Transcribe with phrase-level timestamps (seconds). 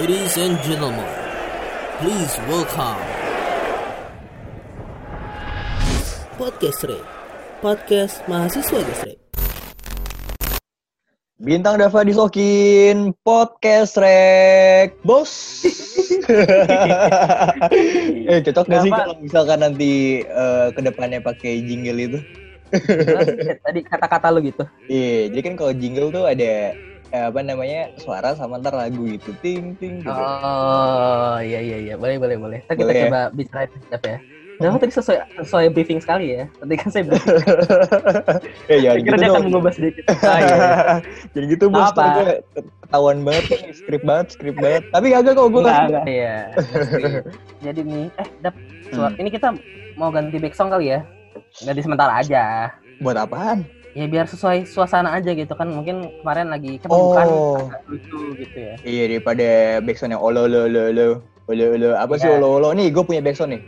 [0.00, 1.04] Ladies and gentlemen,
[2.00, 3.04] please welcome
[6.40, 7.04] Podcast Rek,
[7.60, 9.20] podcast mahasiswa Gesrek.
[11.36, 15.68] Bintang Dava disokin podcast rek bos.
[18.32, 22.18] eh cocok gak sih kalau misalkan nanti eh, ke depannya pakai jingle itu?
[23.68, 24.64] Tadi kata-kata lu gitu.
[24.88, 26.72] Iya, jadi kan kalau jingle tuh ada
[27.10, 30.10] eh, apa namanya suara sama ntar lagu gitu, ting ting gitu.
[30.10, 32.58] Oh, iya iya iya, boleh boleh boleh.
[32.66, 33.04] Ntar kita Boleh ya?
[33.10, 34.18] coba bicara siap ya.
[34.60, 36.44] Kenapa tadi sesuai sesuai briefing sekali ya?
[36.60, 37.32] Tadi kan saya briefing.
[38.72, 40.04] eh kira gitu dia akan mengubah sedikit.
[40.20, 40.96] Ah, iya, iya.
[41.32, 42.04] Jadi gitu bos, Apa?
[42.04, 42.28] gue
[42.84, 44.84] ketahuan banget skrip banget, skrip banget.
[44.92, 45.62] Tapi kagak kok gue.
[46.12, 46.36] Iya.
[47.64, 48.54] Jadi nih, eh, dap,
[48.92, 49.20] suara, Hmm.
[49.24, 49.48] ini kita
[49.96, 51.00] mau ganti back song kali ya?
[51.64, 52.68] Ganti sementara aja.
[53.00, 53.64] Buat apaan?
[53.90, 55.66] Ya biar sesuai suasana aja gitu kan.
[55.66, 57.58] Mungkin kemarin lagi kan Oh.
[57.90, 58.74] lucu gitu ya.
[58.80, 59.48] Iya daripada
[59.80, 61.06] backsound yang olo lo lo lo
[61.46, 62.38] olo olo apa sih Iya.
[62.38, 63.62] olo olo nih gue punya backsound nih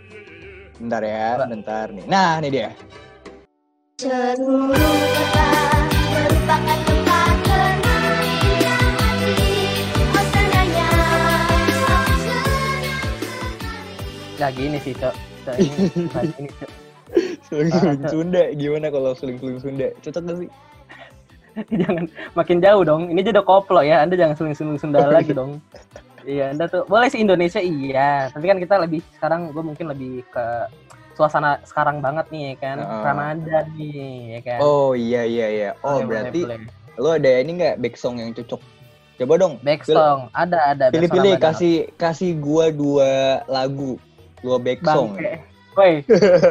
[0.78, 2.70] bentar ya bentar nih nah ini dia
[3.98, 5.46] Seluruh kota
[6.10, 9.38] merupakan tempat bermainnya hati
[10.10, 10.90] senangnya
[11.70, 12.82] senang
[14.38, 15.14] Gak gini sih, Cok.
[15.42, 15.86] Cok, ini,
[16.50, 16.70] Cok.
[17.52, 18.08] Suling Ah.
[18.08, 20.48] Sunda gimana kalau suling Sunda cocok gak sih
[21.84, 23.12] jangan makin jauh dong.
[23.12, 24.00] Ini udah koplo ya.
[24.00, 25.60] Anda jangan suling-suling Sunda lagi dong.
[26.24, 30.24] Iya, Anda tuh boleh sih Indonesia iya, tapi kan kita lebih sekarang gue mungkin lebih
[30.30, 30.44] ke
[31.12, 32.76] suasana sekarang banget nih ya kan.
[32.80, 33.02] Heeh.
[33.04, 34.00] Ramadan nih
[34.32, 34.58] ya kan.
[34.60, 36.96] oh iya iya iya oh Boleh, berarti boleh, boleh.
[36.96, 38.60] lo ada ini nggak backsong yang cocok
[39.12, 41.46] coba dong back Pil- song ada ada back pilih song pilih Ramadan.
[41.52, 43.10] kasih kasih gua dua
[43.44, 44.00] lagu
[44.40, 45.36] dua backsong Bangke.
[45.72, 46.04] Woi,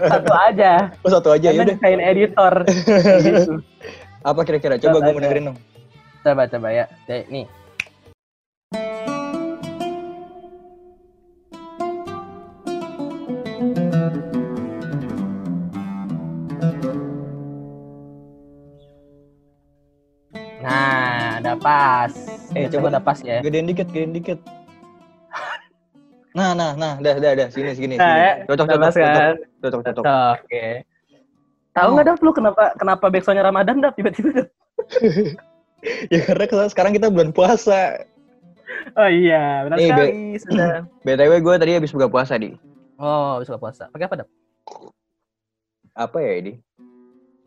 [0.10, 0.90] satu aja.
[1.06, 2.54] oh satu aja ya udah desain editor.
[2.66, 3.54] gitu.
[4.30, 5.58] apa kira-kira coba Satu gue mau dengerin dong
[6.22, 6.86] Coba coba ya.
[7.06, 7.46] Oke, nih.
[20.62, 22.12] Nah, udah pas.
[22.54, 22.88] Eh, Coba coba.
[22.94, 23.40] udah pas ya.
[23.42, 24.40] gedein dikit gedein dikit
[26.32, 28.34] nah nah nah dah dah dah sini sini Nah, sini ya.
[28.48, 29.36] cocok cocok pas cocok kan?
[29.60, 30.04] cocok cocok
[30.34, 30.66] Oke.
[31.72, 31.94] Tahu Oh.
[31.94, 34.48] nggak Dap lu kenapa kenapa backsoundnya Ramadan Dap tiba-tiba
[36.14, 38.00] ya karena sekarang kita bulan puasa.
[38.94, 39.94] Oh iya, benar Nih, Be.
[39.94, 40.68] sekali sudah.
[41.06, 42.56] BTW gue tadi habis buka puasa di.
[42.96, 43.88] Oh, bisa puasa.
[43.88, 44.30] Pakai apa Dap?
[45.94, 46.54] Apa ya ini?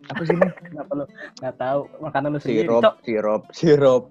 [0.05, 0.49] Apa sih ini?
[0.63, 1.05] Kenapa lu
[1.39, 2.65] nggak tahu makanan lu sendiri?
[2.65, 4.03] Sirup, sirup, sirup,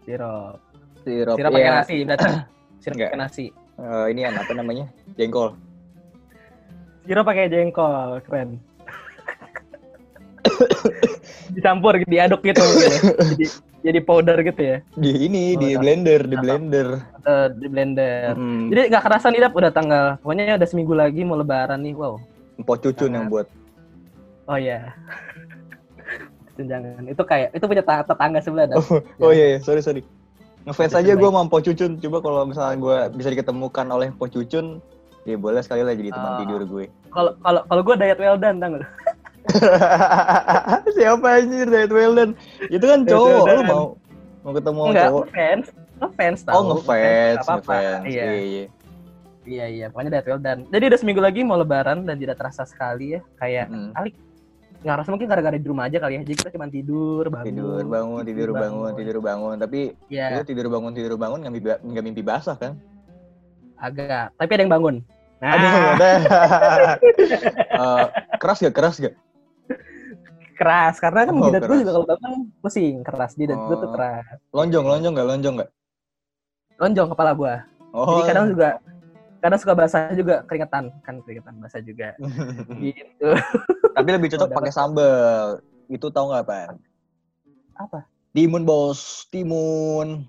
[0.00, 0.56] Sirup.
[1.02, 1.36] sirup.
[1.36, 1.76] Sirup pakai Iya.
[1.76, 2.32] nasi berarti.
[2.78, 3.10] Sirup Enggak.
[3.10, 3.46] pakai nasi.
[3.78, 4.86] Eh, ini yang apa namanya?
[5.14, 5.54] Jengkol.
[7.04, 8.58] Sirup pakai jengkol, keren.
[11.54, 12.60] Dicampur, diaduk gitu.
[13.34, 13.46] jadi
[13.78, 14.76] jadi powder gitu ya.
[14.94, 16.88] Di ini Oh, di tak- blender, di blender.
[17.24, 18.34] Eh, di blender.
[18.34, 18.68] Hmm.
[18.68, 20.04] Jadi nggak kerasa nih Dap, udah tanggal.
[20.20, 21.94] Pokoknya udah seminggu lagi mau lebaran nih.
[21.94, 22.18] Wow.
[22.58, 23.46] Empok cucun yang buat.
[24.44, 24.92] Oh iya.
[26.58, 27.06] Jangan.
[27.06, 28.78] Itu kayak itu punya tetangga, sebelah Dap.
[28.82, 30.02] Oh, oh iya, iya, sorry sorry.
[30.68, 31.96] Ngefans aja gue sama Empok Cucun.
[31.96, 34.84] Coba kalau misalnya gue bisa diketemukan oleh Empok Cucun,
[35.24, 36.38] ya boleh sekali lah jadi teman Ah.
[36.38, 36.84] tidur gue.
[37.08, 38.84] Kalau kalau kalau gue diet well done, lu?
[40.92, 42.36] Siapa anjir Diet Weldon?
[42.68, 43.84] Itu kan cowok, lu mau
[44.42, 45.24] mau ketemu Enggak, cowok?
[45.26, 45.66] ngefans.
[45.98, 46.52] Ngefans tau.
[46.52, 48.02] Oh ngefans, ngefans.
[48.04, 48.24] Iya.
[48.24, 48.64] Iya, iya.
[49.48, 50.60] Iya iya, pokoknya diet well done.
[50.68, 53.20] Jadi udah seminggu lagi mau lebaran dan tidak terasa sekali ya.
[53.40, 53.96] Kayak Hmm.
[53.96, 54.12] Alik
[54.78, 56.22] nggak rasa mungkin gara-gara di rumah aja kali ya.
[56.22, 57.46] Jadi kita cuma tidur, bangun.
[57.48, 59.56] Tidur bangun, tidur bangun, tidur bangun.
[59.56, 62.78] Tapi Iya, itu tidur bangun, tidur bangun nggak mimpi, nggak mimpi basah kan?
[63.76, 64.34] agak.
[64.34, 64.96] Tapi ada yang bangun.
[65.38, 66.10] Nah, Aduh, ada.
[66.98, 68.04] Eh,
[68.36, 68.74] keras gak?
[68.74, 69.14] Keras gak?
[70.58, 73.94] keras karena kan Oh, jidat gue juga kalau bangun pusing keras jidat gue tuh Oh.
[73.94, 74.26] keras.
[74.50, 75.26] Lonjong, lonjong gak?
[75.30, 75.70] Lonjong gak?
[76.78, 77.54] Lonjong kepala gue.
[77.94, 78.06] Oh.
[78.10, 78.68] Jadi kadang juga
[79.38, 82.14] kadang suka basah juga keringetan kan keringetan basah juga
[82.84, 83.28] gitu.
[83.94, 85.62] Tapi lebih cocok Oh, pakai sambal.
[85.86, 86.76] Itu tau nggak apa?
[87.78, 87.98] Apa?
[88.34, 90.26] Timun bos, timun.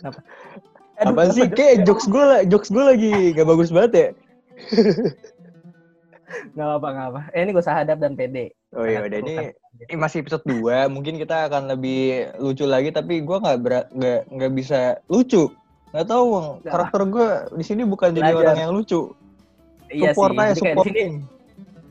[1.00, 1.48] Aduh, Apa sih?
[1.48, 4.08] Kayak jokes- gue, jokes gue lagi gak bagus banget ya.
[6.54, 7.20] nggak apa nggak apa.
[7.32, 8.54] Eh ini gue sahadap dan pede.
[8.70, 9.34] Oh iya, udah ini
[9.82, 14.52] ini masih episode 2, mungkin kita akan lebih lucu lagi tapi nggak berat nggak nggak
[14.54, 15.50] bisa lucu.
[15.90, 16.46] Nggak tahu Bang.
[16.62, 18.42] Karakter gua di sini bukan jadi Belajar.
[18.46, 19.00] orang yang lucu.
[19.90, 20.40] Iya support sih.
[20.40, 20.86] aja, support.
[20.86, 21.04] sini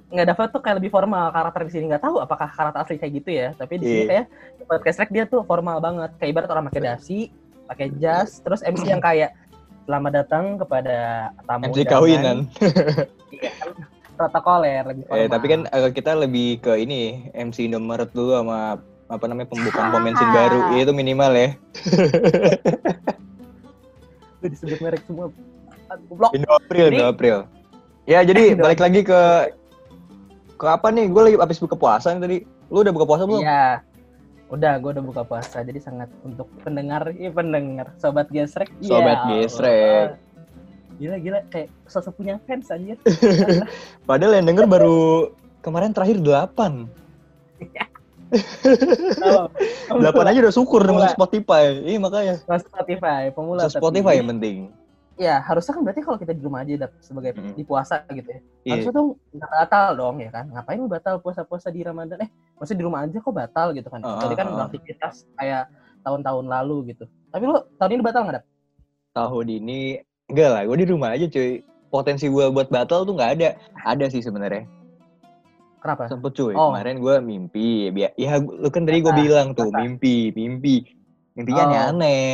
[0.10, 3.14] nggak dapat tuh kayak lebih formal karakter di sini nggak tahu apakah karakter asli kayak
[3.22, 4.10] gitu ya tapi di sini Iya.
[4.10, 4.26] kayak
[4.66, 7.30] podcast track dia tuh formal banget kayak ibarat orang pakai dasi
[7.70, 9.38] pakai jas terus MC yang kayak
[9.86, 12.38] selamat datang kepada tamu MC undangan." kawinan.
[13.30, 13.70] Iya, kan
[14.18, 18.82] protokoler lebih formal Eh, tapi kan eh, kita lebih ke ini MC Indomaret dulu sama
[19.06, 21.50] apa namanya pembukaan pom bensin baru ya, itu minimal ya.
[24.40, 25.28] Lu disebut merek semua.
[25.90, 26.32] Goblok.
[26.38, 27.38] Indo April, Indo April.
[28.06, 29.22] Ya jadi Indo balik lagi ke
[30.56, 31.10] ke apa nih?
[31.10, 32.38] Gue lagi habis buka puasa nih tadi.
[32.70, 33.42] Lu udah buka puasa belum?
[33.42, 33.82] Iya.
[34.50, 35.62] Udah, gue udah buka puasa.
[35.62, 38.70] Jadi sangat untuk pendengar, iya pendengar, sobat gesrek.
[38.82, 39.30] Ya Sobat Allah.
[39.46, 40.10] gesrek.
[41.00, 42.98] Gila gila kayak sosok punya fans anjir.
[44.10, 45.32] Padahal yang denger baru
[45.62, 46.90] kemarin terakhir 8.
[48.30, 49.50] Halo.
[49.90, 51.10] 8 aja udah syukur dengan.
[51.10, 51.82] Spotify.
[51.82, 52.36] Iya makanya.
[52.46, 53.66] Mas Spotify, pemula.
[53.66, 54.58] So, Spotify tapi- yang penting.
[55.20, 57.52] Ya, harusnya kan berarti kalau kita di rumah aja sebagai Mm.
[57.60, 58.40] di puasa gitu ya.
[58.64, 58.72] Iya.
[58.80, 60.46] Harusnya tuh nggak batal dong ya kan.
[60.48, 62.24] Ngapain lu batal puasa-puasa di Ramadan?
[62.24, 64.00] Eh, maksudnya di rumah aja kok batal gitu kan.
[64.00, 64.54] Tadi kan ah.
[64.56, 65.68] beraktivitas kayak
[66.08, 67.04] tahun-tahun lalu gitu.
[67.36, 68.46] Tapi lu tahun ini batal nggak Dap?
[69.12, 70.00] Tahun ini
[70.32, 71.68] enggak lah, gue di rumah aja cuy.
[71.92, 73.50] Potensi gue buat batal tuh nggak ada.
[73.84, 74.79] Ada sih sebenarnya.
[75.80, 76.12] Kenapa?
[76.12, 76.54] Sempet cuy.
[76.54, 76.72] Oh.
[76.72, 77.70] Kemarin gue mimpi.
[77.96, 80.84] Ya, ya lu kan tadi gue bilang tuh mimpi, mimpi.
[81.34, 81.68] Mimpinya Oh.
[81.72, 82.32] aneh-aneh.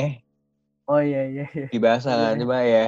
[0.85, 1.67] Oh iya iya iya.
[1.69, 2.41] Di bahasa kan Iya.
[2.41, 2.85] coba ya.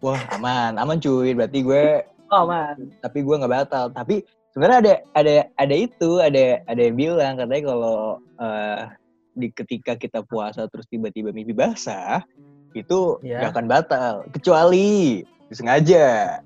[0.00, 1.32] Wah aman, aman cuy.
[1.32, 1.84] Berarti gue
[2.28, 2.88] Oh man.
[3.00, 7.64] tapi gue nggak batal tapi sebenarnya ada ada ada itu ada ada yang bilang katanya
[7.68, 7.98] kalau
[8.40, 8.80] eh,
[9.32, 12.24] di ketika kita puasa terus tiba-tiba mimpi basah
[12.72, 13.44] itu Iya.
[13.44, 16.40] nggak akan batal kecuali disengaja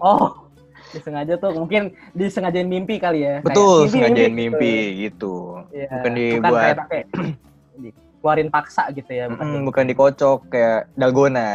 [0.00, 0.49] Oh.
[0.90, 1.82] Disengaja tuh mungkin
[2.12, 3.34] disengajain mimpi kali ya.
[3.38, 4.36] Kayak betul mimpi, sengajain gitu.
[4.36, 5.34] mimpi gitu
[5.70, 5.88] Iya.
[5.92, 7.06] Bukan dibuat- kayak
[7.82, 11.48] dikeluarin paksa gitu ya, bukan Mm, kayak bukan dikocok kayak dalgona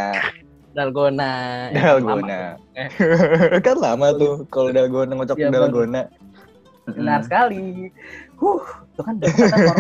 [0.72, 1.32] dalgona.
[1.72, 2.42] dalgona
[2.76, 2.90] Eh.
[3.60, 6.04] kan lama tuh kalau dalgona ngocok Iya, dalgona
[6.86, 7.26] Benar Mm.
[7.26, 7.90] sekali.
[8.36, 9.74] Huh, itu kan udah kata.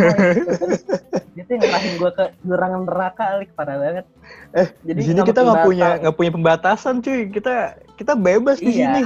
[1.29, 3.53] Dia tuh yang ngerahin gue ke jurang neraka, Alik.
[3.53, 4.05] Parah banget.
[4.51, 8.71] Eh, Jadi di sini kita nggak punya nggak punya pembatasan cuy kita kita bebas di
[8.71, 9.01] Iya, sini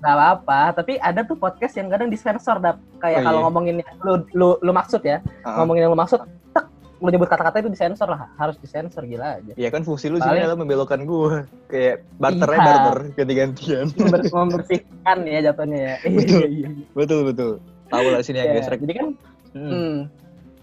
[0.00, 0.60] nggak apa-apa.
[0.74, 2.80] Tapi ada tuh podcast yang kadang disensor, Dap.
[2.96, 3.44] Kayak Oh, kalau iya?
[3.44, 5.20] ngomongin lu, lu, lu maksud ya.
[5.42, 5.60] Ah.
[5.60, 6.64] Ngomongin yang lu maksud, tek,
[6.96, 8.32] lu nyebut kata-kata itu disensor lah.
[8.34, 9.52] Harus disensor, gila aja.
[9.52, 12.64] Iya kan fungsi lu Paling- sini adalah membelokkan gua kayak barternya Iya.
[12.64, 13.86] barter ganti-gantian.
[13.92, 15.94] Member- membersihkan ya jatuhnya ya.
[16.16, 16.40] Betul.
[16.40, 16.84] Iya, iya, iya.
[16.96, 17.52] betul betul.
[17.86, 18.80] Tahu lah sini Iya, gesrek.
[18.80, 19.08] Jadi kan
[19.50, 19.66] Hmm.
[19.66, 19.96] Hmm.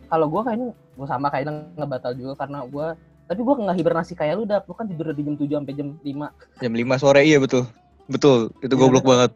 [0.08, 2.88] Kalau gue kayaknya gue sama kayaknya nggak batal juga karena gue
[3.28, 5.88] tapi gue nggak hibernasi kayak lu dah lu kan tidur dari jam 7 sampai jam
[6.00, 6.28] 5
[6.58, 7.68] Jam 5 sore iya betul.
[8.08, 9.12] Betul, itu Iya, goblok betul.
[9.14, 9.32] banget.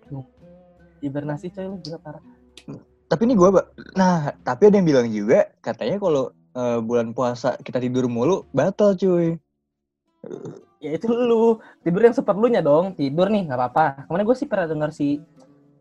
[1.02, 2.24] hibernasi coy lu gila parah
[3.06, 7.58] Tapi ini gua Ba- nah, tapi ada yang bilang juga katanya kalau eh, bulan puasa
[7.58, 9.36] kita tidur mulu batal cuy.
[10.78, 14.66] ya itu lu tidur yang seperlunya dong tidur nih nggak apa-apa kemarin gue sih pernah
[14.66, 15.20] dengar si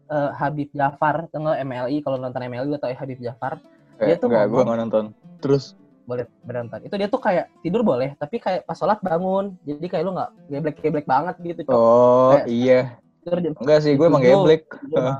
[0.07, 3.61] eh, Habib Jafar tengah MLI kalau nonton MLI atau Habib Jafar
[3.97, 5.05] Dia Eh, tuh enggak, gua ngomong- nggak nonton.
[5.39, 5.77] Terus
[6.11, 10.03] boleh berantar itu dia tuh kayak tidur boleh tapi kayak pas sholat bangun jadi kayak
[10.03, 11.73] lu nggak geblek geblek banget gitu Cok.
[11.73, 12.81] oh Kayak- iya.
[13.23, 14.65] tidur jam Enggak sih, gue emang geblek.
[14.91, 15.13] Ya,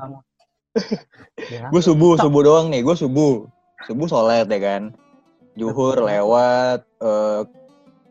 [1.71, 2.81] Gue subuh, subuh doang nih.
[2.81, 3.45] Gue subuh.
[3.85, 4.95] Subuh sholat ya kan.
[5.53, 7.41] Juhur lewat, eh,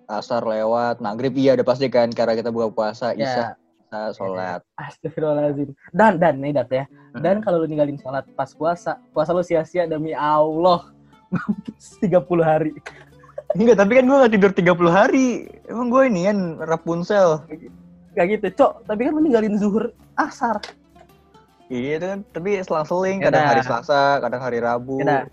[0.06, 4.60] asar lewat, maghrib iya udah pasti kan karena kita buka puasa, ya isya kita sholat.
[4.76, 5.72] Astagfirullahaladzim.
[5.90, 6.84] Dan, dan, nih Dat ya.
[7.16, 10.92] Dan kalau lu ninggalin sholat pas puasa, puasa lu sia-sia demi Allah.
[11.30, 12.72] Mampus 30 hari.
[13.54, 15.28] Enggak, tapi kan gue gak tidur 30 hari.
[15.66, 17.42] Emang gue ini kan Rapunzel.
[18.14, 18.86] Gak gitu, Cok.
[18.86, 20.62] Tapi kan lu ninggalin zuhur asar.
[21.70, 23.22] Iya itu kan, tapi selang-seling.
[23.22, 24.98] Ya Kadang hari Selasa, kadang hari Rabu.
[25.02, 25.26] Ya.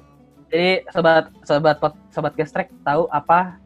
[0.48, 3.60] Jadi sobat sobat pot- sobat gestrek tahu apa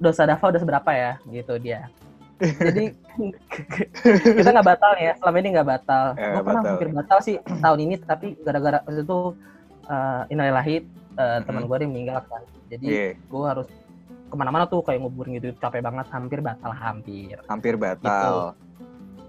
[0.00, 1.90] dosa Dava udah seberapa ya gitu dia.
[2.40, 2.94] Jadi
[4.38, 6.04] kita nggak batal ya, selama ini nggak batal.
[6.14, 9.34] Ya, Gue pernah hampir batal sih tahun ini, tapi gara-gara waktu itu
[9.90, 11.68] uh, innalillahi uh, teman Mhm.
[11.68, 12.42] gue yang meninggal kan.
[12.68, 13.68] Jadi Iya, gue harus
[14.26, 18.58] ke mana-mana tuh kayak ngubur gitu capek banget hampir batal hampir hampir batal.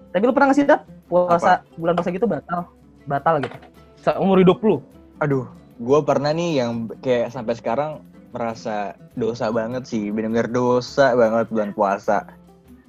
[0.07, 2.65] tapi lu pernah nggak sih dat puasa bulan puasa gitu batal
[3.05, 3.53] batal gitu
[3.97, 4.81] seumur hidup lu
[5.17, 5.45] Aduh,
[5.77, 10.09] gue pernah nih yang kayak sampai sekarang merasa dosa banget sih.
[10.09, 12.25] Bener-bener dosa banget bulan puasa.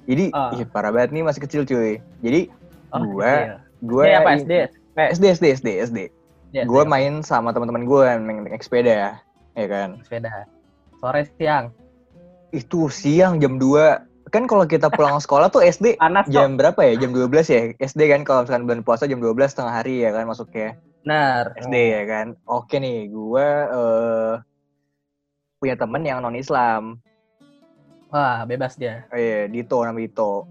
[0.05, 0.53] Jadi, Ah.
[0.53, 1.97] ih, parah banget nih masih kecil cuy.
[2.19, 2.53] Jadi,
[2.89, 3.57] oh, Gua- iya.
[3.79, 4.51] gue apa SD
[5.09, 5.99] SD, SD, SD, SD.
[6.49, 6.89] Ya, gue SD.
[6.89, 9.11] main sama teman-teman gue yang naik, naik sepeda ya,
[9.53, 9.89] ya kan.
[10.01, 10.49] sepeda
[10.97, 11.69] sore siang
[12.49, 14.33] Itu siang jam 2.
[14.33, 16.97] Kan kalau kita pulang sekolah tuh SD panas jam berapa ya?
[16.97, 17.61] Jam 12 ya?
[17.77, 20.73] SD kan kalau misalkan bulan puasa jam 12 setengah hari ya kan masuknya.
[21.05, 22.27] benar SD ya kan.
[22.49, 24.33] Oke nih, gue eh
[25.59, 26.97] punya temen yang non Islam.
[28.09, 30.49] wah bebas dia Oh iya, Dito nama Dito.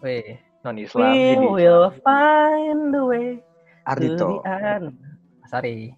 [0.00, 0.38] Wih.
[0.60, 1.16] Non Islam.
[1.16, 3.40] we Jadi will find the way
[3.90, 4.46] Ardito.
[4.46, 4.94] end
[5.50, 5.90] sorry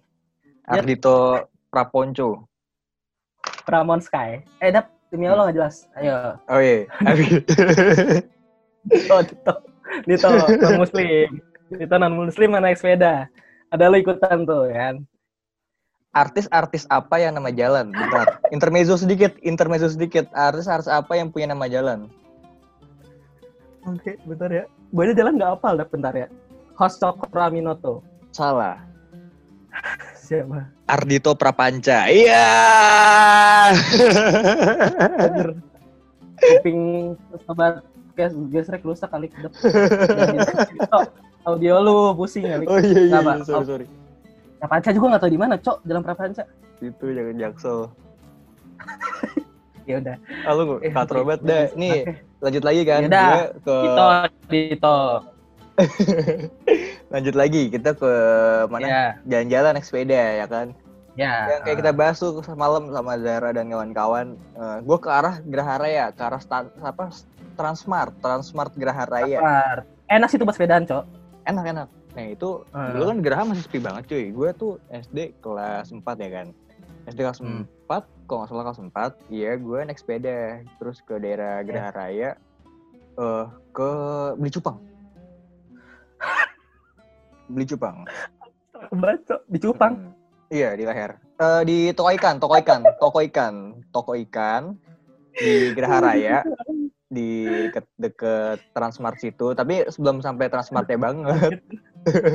[0.65, 2.49] Ardito Praponco.
[3.69, 6.89] Pramon Sky eh dap demi Allah nggak jelas ayo Oh iya.
[8.89, 9.53] Dito Dito
[10.09, 11.29] Dito non muslim
[11.69, 13.29] Dito non muslim mana naik sepeda
[13.69, 15.05] ada lo ikutan tuh kan
[16.13, 17.89] artis-artis apa yang nama jalan?
[17.89, 18.37] Bentar.
[18.53, 20.29] Intermezzo sedikit, intermezzo sedikit.
[20.31, 22.07] Artis-artis apa yang punya nama jalan?
[23.89, 24.63] Oke, bentar ya.
[24.93, 26.27] Gue aja jalan nggak hafal dah, bentar ya.
[26.83, 28.03] Host Cokro Aminoto.
[28.35, 28.75] Salah.
[30.19, 30.67] Siapa?
[30.83, 32.11] Ardito Prapanca.
[32.11, 32.43] Iya.
[36.43, 36.79] Kuping
[37.47, 37.79] sobat
[38.19, 39.55] ges gesrek rusak kali kedep.
[40.91, 41.03] Cok,
[41.47, 42.67] audio lu pusing kali.
[42.67, 43.43] oh iya iya, iya.
[43.47, 43.85] sorry sorry.
[44.59, 46.43] Prapanca juga nggak tahu di mana, Cok, jalan Prapanca.
[46.83, 47.79] Itu jangan jaksel.
[49.83, 50.15] Ya udah.
[50.47, 51.67] Ah, lu Eh, katro banget dah.
[51.75, 52.07] Nih,
[52.39, 53.03] lanjut lagi kan.
[53.03, 53.27] Yaudah.
[53.27, 54.05] Gue ke Dito,
[54.47, 54.97] Dito.
[57.13, 58.11] lanjut lagi kita ke
[58.67, 58.85] mana?
[58.85, 60.67] Ya, Jalan-jalan naik sepeda ya kan.
[61.13, 61.33] ya.
[61.47, 64.33] yang kayak kita bahas tuh semalam sama Zara dan kawan-kawan
[64.81, 67.13] gue ke arah Geraha Raya ke arah stan, apa
[67.53, 69.77] Transmart Transmart Geraha Raya Kelar.
[70.07, 71.05] Enak sih tuh buat sepedaan, Cok.
[71.43, 72.93] enak enak nah itu Hmm.
[72.93, 76.47] dulu kan Geraha masih sepi banget cuy gue tuh SD kelas 4 ya kan
[77.05, 77.65] SD kelas Hmm.
[77.83, 80.37] 4 kalau nggak salah kelas 4 iya gue naik sepeda
[80.77, 82.37] terus ke daerah Geraha Raya
[83.13, 83.89] eh ke
[84.35, 84.77] beli cupang
[87.51, 88.03] beli cupang
[88.91, 89.93] Baca di Cupang.
[89.95, 90.11] Hmm.
[90.51, 91.11] Iya di leher.
[91.39, 93.53] Eh, di toko ikan, toko ikan, toko ikan,
[93.89, 94.77] toko ikan
[95.33, 96.45] di Geraha Raya
[97.09, 99.57] di deket, deket Transmart situ.
[99.57, 101.61] Tapi sebelum sampai Transmartnya banget.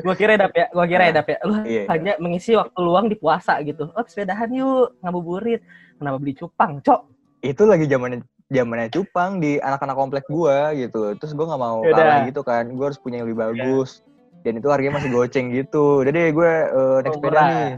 [0.02, 1.38] Gua kira dap ya, gua kira ya Nah, dap ya.
[1.44, 1.84] Lu iya.
[1.92, 3.92] hanya mengisi waktu luang di puasa gitu.
[3.92, 5.62] Oh, sepedahan yuk, ngabuburit.
[6.00, 7.00] Kenapa beli cupang, Cok?
[7.44, 11.12] Itu lagi zamannya zamannya cupang di anak-anak komplek gua gitu.
[11.14, 11.96] Terus gua nggak mau Yaudah.
[11.96, 12.64] kalah gitu kan.
[12.72, 14.00] Gua harus punya yang lebih bagus.
[14.38, 16.00] Dan itu harganya masih goceng gitu.
[16.00, 17.48] Udah deh gue eh, naik Oh, sepeda murah.
[17.50, 17.72] nih.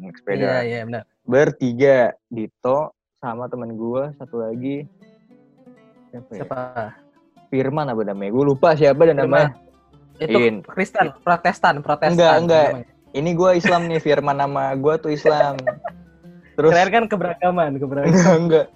[0.00, 0.38] Naik sepeda.
[0.38, 1.02] Iya, iya benar.
[1.24, 4.84] bertiga Dito sama temen gue satu lagi
[6.10, 6.38] siapa ya?
[6.38, 6.58] Siapa?
[7.48, 9.56] Firman apa namanya gue lupa siapa dan namanya
[10.14, 10.62] Itu In.
[10.62, 12.14] Kristen, Protestan, Protestan.
[12.14, 12.68] Enggak, enggak.
[12.70, 12.86] namanya.
[13.12, 15.58] ini gue Islam nih Firman nama gue tuh Islam
[16.54, 18.14] terus Keren kan keberagaman, keberagaman.
[18.14, 18.66] enggak enggak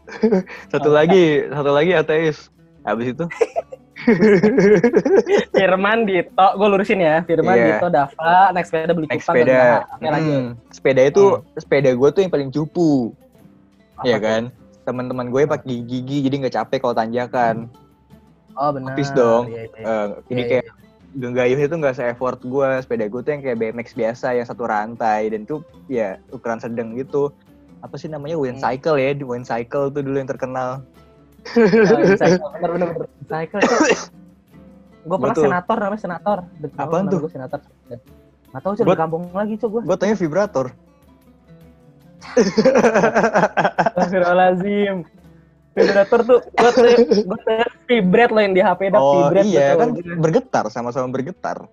[0.69, 2.51] satu Oh, lagi satu lagi ateis
[2.83, 3.25] habis itu
[5.51, 7.21] Firman Dito, gue lurusin ya.
[7.23, 7.67] Firman Iya.
[7.77, 9.79] Dito, Dava, naik sepeda beli naik cupang sepeda dan Dava.
[9.91, 10.33] Oke, lanjut.
[10.33, 13.13] Hmm, sepeda itu sepeda gue tuh yang paling cupu
[14.01, 14.23] ya tuh?
[14.23, 14.43] kan
[14.85, 17.67] teman-teman gue pakai gigi jadi nggak capek kalau tanjakan
[18.55, 18.91] Oh, benar.
[18.91, 19.47] Habis dong.
[19.47, 19.85] Iya, iya.
[19.85, 20.67] Eh, jadi Iya, kayak
[21.11, 25.31] genggayuh itu nggak se-effort gue sepeda gue tuh yang kayak BMX biasa yang satu rantai
[25.31, 27.31] dan tuh ya ukuran sedang gitu
[27.79, 28.65] apa sih namanya wind Hmm.
[28.65, 30.83] cycle ya wind cycle tuh dulu yang terkenal
[31.49, 31.65] Oh,
[32.05, 32.51] Incycle.
[32.57, 33.09] bener bener bener.
[33.23, 33.79] Incycle tuh.
[35.01, 35.45] Gue pernah Betul.
[35.47, 36.39] senator namanya senator.
[36.59, 37.19] Deket Apaan tuh?
[37.19, 37.59] Gua senator.
[38.49, 39.83] Gak tau Gua- di kampung lagi cuy gue.
[39.87, 40.67] gue tanya vibrator
[43.89, 45.07] Astagfirullahaladzim.
[45.73, 46.85] Vibrator tuh gue tuh
[47.23, 47.55] gue tuh
[47.87, 51.71] vibrat loh yang di HP dah oh vibrat iya kan bergetar sama-sama bergetar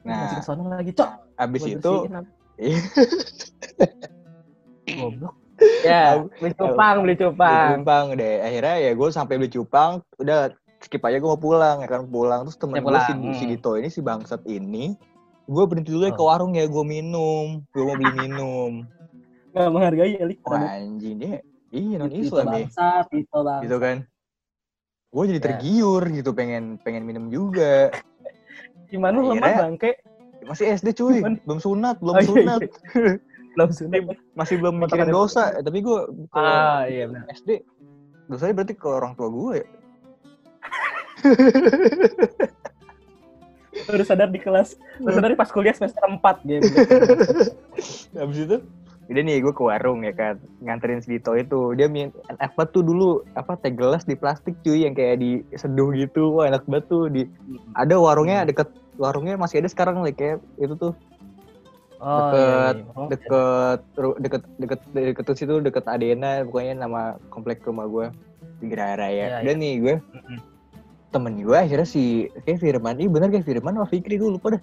[0.00, 1.10] Masih nah ke sana lagi cok.
[1.36, 1.92] abis Gua itu
[4.92, 5.34] goblok.
[5.80, 7.68] Ya, beli cupang, beli beli cupang.
[7.78, 10.48] cupang deh akhirnya ya gue sampai beli cupang udah
[10.80, 13.44] skip aja gue mau pulang ya kan pulang terus temen Ya, gue si, pulang, si
[13.44, 13.50] hmm.
[13.52, 14.96] Dito ini si bangsat ini
[15.44, 16.26] gue berhenti dulu ya ke Oh.
[16.26, 18.88] warung ya gue minum gue mau beli minum
[19.50, 20.38] Gak menghargai Elik.
[20.42, 23.60] Wah anjing dia iya non Itu Islam ya bangsa, itu bangsa.
[23.60, 23.96] gitu kan
[25.10, 25.44] gue jadi Ya.
[25.44, 27.92] tergiur gitu pengen pengen minum juga
[28.86, 30.00] Gimana lu lemah bangke?
[30.40, 31.36] masih SD cuy Gimana?
[31.44, 32.60] belum sunat belum Oh, iya, sunat
[33.58, 34.16] Belum sunat.
[34.38, 35.98] masih belum mikirin dosa Eh, tapi gue
[36.34, 37.26] Ah, iya benar.
[37.34, 37.62] SD
[38.30, 39.66] dosanya berarti ke orang tua gue ya?
[43.86, 46.66] Baru sadar di kelas, baru sadar pas kuliah semester 4 gitu.
[48.18, 48.56] Habis itu?
[49.10, 50.38] Udah nih gue ke warung ya kan.
[50.62, 51.74] Nganterin si Dito itu.
[51.74, 56.38] Dia min apa tuh dulu apa teh gelas di plastik cuy yang kayak diseduh gitu.
[56.38, 57.10] Wah enak banget tuh.
[57.10, 57.26] Di
[57.74, 60.92] ada warungnya deket warungnya masih ada sekarang like kayak itu tuh
[62.00, 62.92] Oh, Deket- iya, iya.
[62.92, 68.06] Oh, deket ru- deket deket deket tuh situ deket Adena pokoknya nama komplek rumah gue
[68.56, 70.38] di Geraya Raya Iya, dan nih gue Mm-mm.
[71.10, 72.02] temen gue akhirnya si
[72.40, 74.62] kayak Firman ini bener kayak Firman sama Fikri gue lupa dah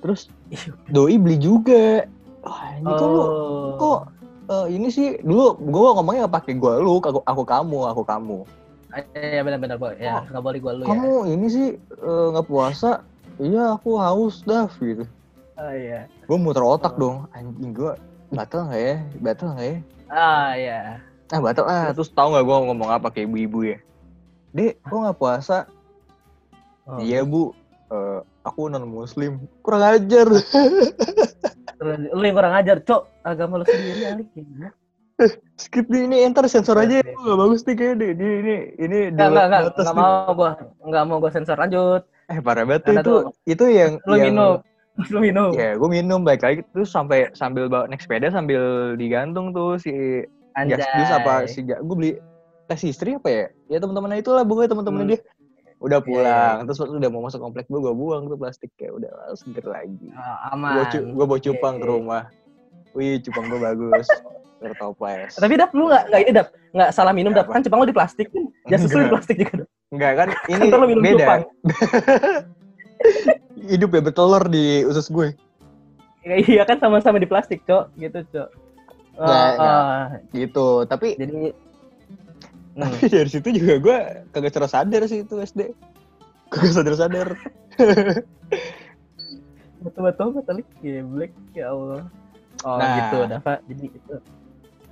[0.00, 0.72] terus Iya.
[0.88, 2.08] doi beli juga
[2.40, 3.72] wah ini kok lu Oh.
[3.76, 4.00] kok
[4.48, 8.38] eh, ini sih dulu gue ngomongnya nggak pakai gue lu aku, aku kamu aku kamu
[8.88, 9.92] Ah, Iya benar-benar boy.
[9.94, 10.88] Ya, nggak boleh gua lu ya.
[10.88, 13.04] kamu ini sih eh, nggak puasa
[13.36, 15.04] iya aku haus dah gitu
[15.58, 16.06] Oh iya.
[16.06, 16.98] gue muter otak Oh.
[17.00, 17.92] dong anjing gue
[18.30, 19.76] batal nggak ya batal nggak ya
[20.08, 20.78] Ah iya.
[21.28, 23.78] ah batal ah terus tahu nggak gue ngomong apa kayak ibu-ibu ya
[24.50, 25.66] dek kok nggak puasa
[26.84, 26.96] Oh.
[26.98, 27.52] iya bu
[27.88, 30.40] Eh, aku non muslim kurang ajar lu
[32.20, 33.02] yang kurang ajar, Cok.
[33.22, 34.68] Agama lu sendiri alik ya.
[35.56, 37.10] skip nih ini enter sensor aja Oke.
[37.10, 38.10] nggak bagus nih kayaknya deh.
[38.12, 39.60] ini ini ini di Enggak, enggak, enggak.
[39.64, 39.98] atas Enggak nih.
[39.98, 40.50] mau gua.
[40.78, 42.02] Enggak mau gua sensor lanjut.
[42.28, 44.52] eh parah banget itu tuh itu yang Lu yang minum.
[44.98, 45.50] Terus lu minum.
[45.54, 48.60] ya gue minum baik lagi terus sampai sambil bawa naik sepeda sambil
[48.94, 50.26] digantung tuh si
[50.66, 52.18] gas jus apa si gue beli
[52.66, 55.14] tes istri apa ya ya teman-temannya itulah pokoknya teman-temannya Hmm.
[55.14, 55.20] dia
[55.78, 58.90] udah Iya, pulang terus waktu udah mau masuk komplek gue gue buang tuh plastik kayak
[58.92, 60.18] udah ah, seger lagi gue
[60.50, 60.82] aman.
[60.90, 61.92] gue bawa cupang ke Oke.
[61.92, 62.22] rumah
[62.92, 64.06] wih cupang gue bagus
[64.60, 67.54] bertoples Tapi dap lu nggak nggak ini dap nggak salah minum dap Apa?
[67.54, 68.42] kan cupang lu di plastik kan.
[68.68, 69.68] Jas lu di plastik juga dap.
[69.88, 70.66] enggak kan ini
[70.98, 71.26] beda.
[73.68, 75.36] Hidup ya bertelur di usus gue
[76.26, 78.48] Ya, iya kan sama-sama di plastik cok gitu cok.
[79.16, 79.80] Oh, Nggak, nggak.
[79.80, 80.04] oh.
[80.36, 81.32] gitu tapi Jadi
[82.76, 82.82] hmm.
[82.82, 83.98] tapi dari situ juga gue
[84.30, 85.72] kagak cerah sadar sih itu SD
[86.50, 87.28] kagak sadar sadar
[89.84, 92.02] betul-betul betul geblek ya Allah.
[92.66, 92.94] Oh Nah.
[92.98, 93.54] gitu Dava.
[93.70, 94.14] Jadi itu.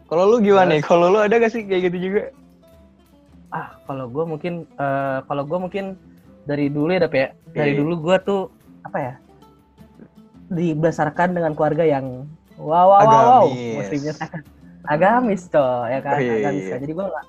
[0.06, 2.22] kalau lu gimana nih kalau lu ada gak sih kayak gitu juga
[3.50, 5.84] Ah kalau gue mungkin eh, kalau gue mungkin
[6.46, 7.28] dari dulu ya dap ya.
[7.50, 7.78] Dari Iya.
[7.82, 8.40] dulu gue tuh
[8.86, 9.14] apa ya?
[10.46, 13.44] Dibesarkan dengan keluarga yang wow wow wow, wow.
[13.50, 13.74] Agamis.
[13.74, 14.14] Muslimnya
[14.86, 16.72] agamis cok ya kan Oh, iya, agamis iya.
[16.72, 16.78] kan.
[16.86, 17.26] Jadi gue nggak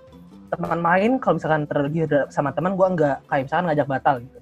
[0.47, 4.39] teman main kalau misalkan tergiur sama teman gue nggak kayak misalkan ngajak batal gitu.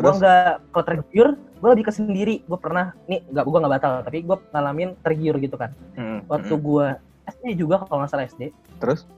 [0.00, 2.34] Gue nggak kalau tergiur gue lebih ke sendiri.
[2.46, 5.70] Gue pernah nih nggak gue nggak batal tapi gue ngalamin tergiur gitu kan.
[5.96, 6.64] Hmm, Waktu hmm.
[6.64, 6.86] gue
[7.30, 9.08] SD juga kalau nggak salah SD terus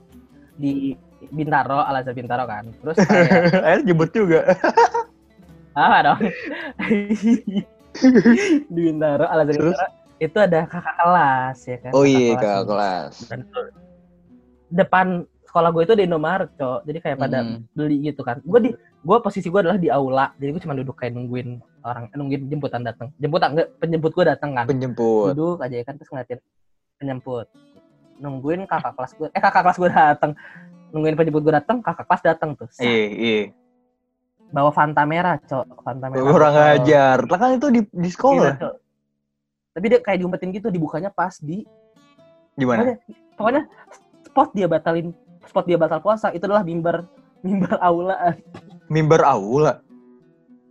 [0.53, 0.93] di
[1.33, 2.67] Bintaro, Al Azhar Bintaro kan.
[2.83, 4.39] Terus kayak akhirnya jemput juga
[5.73, 6.19] apa dong?
[8.73, 9.73] di Bintaro, Al Azhar Terus?
[9.73, 11.91] Bintaro itu ada kakak kelas ya kan.
[11.91, 13.13] oh iya kakak kakak kelas
[14.73, 15.07] depan
[15.45, 16.81] sekolah gue itu di Indomaret, Cok.
[16.89, 17.61] Jadi kayak pada Hmm.
[17.77, 18.41] beli gitu kan.
[18.41, 20.33] Gue di gue posisi gue adalah di aula.
[20.41, 23.13] Jadi gue cuma duduk kayak nungguin orang eh, nungguin jemputan datang.
[23.21, 24.65] Jemputan enggak penjemput gue datang kan.
[24.65, 26.41] penjemput Duduk aja ya kan terus ngeliatin
[26.97, 27.45] penjemput.
[28.17, 29.27] Nungguin kakak kelas gue.
[29.29, 30.31] Eh kakak kelas gue datang.
[30.89, 32.65] Nungguin penjemput gue datang, kakak kelas datang tuh.
[32.81, 33.39] Iya iya
[34.53, 35.81] Bawa Fanta merah, Cok.
[35.81, 36.23] Fanta merah.
[36.23, 36.73] orang botol.
[36.77, 38.73] ajar lah kan itu di di Iya, sekolah Cok.
[39.73, 41.65] Tapi dia kayak diumpetin gitu, dibukanya pas di
[42.53, 42.95] gimana pokoknya,
[43.33, 43.61] pokoknya
[44.23, 45.09] spot dia batalin
[45.43, 47.09] spot dia batal puasa itu adalah mimbar
[47.41, 48.37] mimbar aula.
[48.87, 49.81] mimbar aula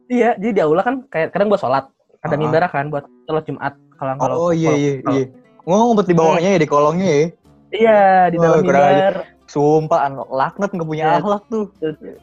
[0.07, 1.91] Iya, jadi di aula kan kayak kadang gua sholat
[2.23, 2.39] ada Ah.
[2.39, 5.25] mimbar kan buat sholat Jumat kalau kalau oh iya iya iya
[5.61, 7.27] ngomong ngumpet di bawahnya ya di kolongnya ya
[7.73, 8.93] Iya, di dalam kurang aja.
[8.93, 9.15] mimbar.
[9.53, 11.17] Sumpah laknat nggak punya Iya.
[11.21, 11.69] akhlak tuh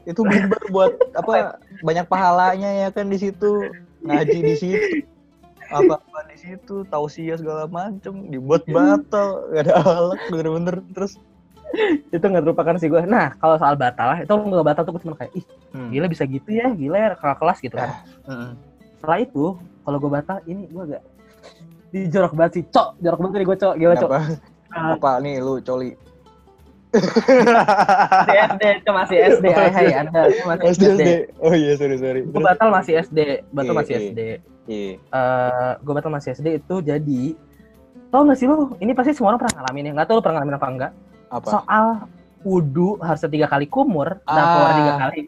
[0.09, 3.69] itu mimbar buat apa banyak pahalanya ya kan di situ
[4.01, 4.87] ngaji di situ
[5.69, 11.21] apa apa di situ tausiah segala macem dibuat batal gak ada akhlak bener-bener terus
[12.09, 13.05] Itu nggak terlupakan sih gua.
[13.05, 15.45] Nah, kalau soal batal itu nggak batal tuh gua cuma kayak ih,
[15.77, 15.89] hmm.
[15.93, 17.93] gila bisa gitu ya, gila ya kakak kelas gitu kan.
[18.25, 18.57] Mm-mm.
[18.97, 19.53] Setelah itu,
[19.85, 21.05] kalau gua batal ini gua agak
[21.93, 24.09] dijorok banget sih, cok, jorok banget nih gua cok, gila cok.
[24.09, 24.33] Kenapa?
[24.73, 24.97] Ah.
[24.97, 25.93] apa nih lu coli
[26.91, 30.89] SD, cok masih SD, hai hai anda cok masih SD SD.
[30.95, 34.01] SD oh iya sorry sorry Gue batal masih SD, batal Iya, masih iya.
[34.03, 34.19] SD.
[34.65, 37.21] iya Eh, gue batal masih SD itu jadi
[38.09, 38.73] tau gak sih lu?
[38.75, 39.91] Ini pasti semua orang pernah ngalamin ya.
[39.93, 40.91] Nggak tahu lu pernah ngalamin apa enggak?
[41.29, 41.85] apa Soal
[42.41, 44.49] wudhu harus tiga kali kumur dan Ah.
[44.49, 45.19] keluar tiga kali.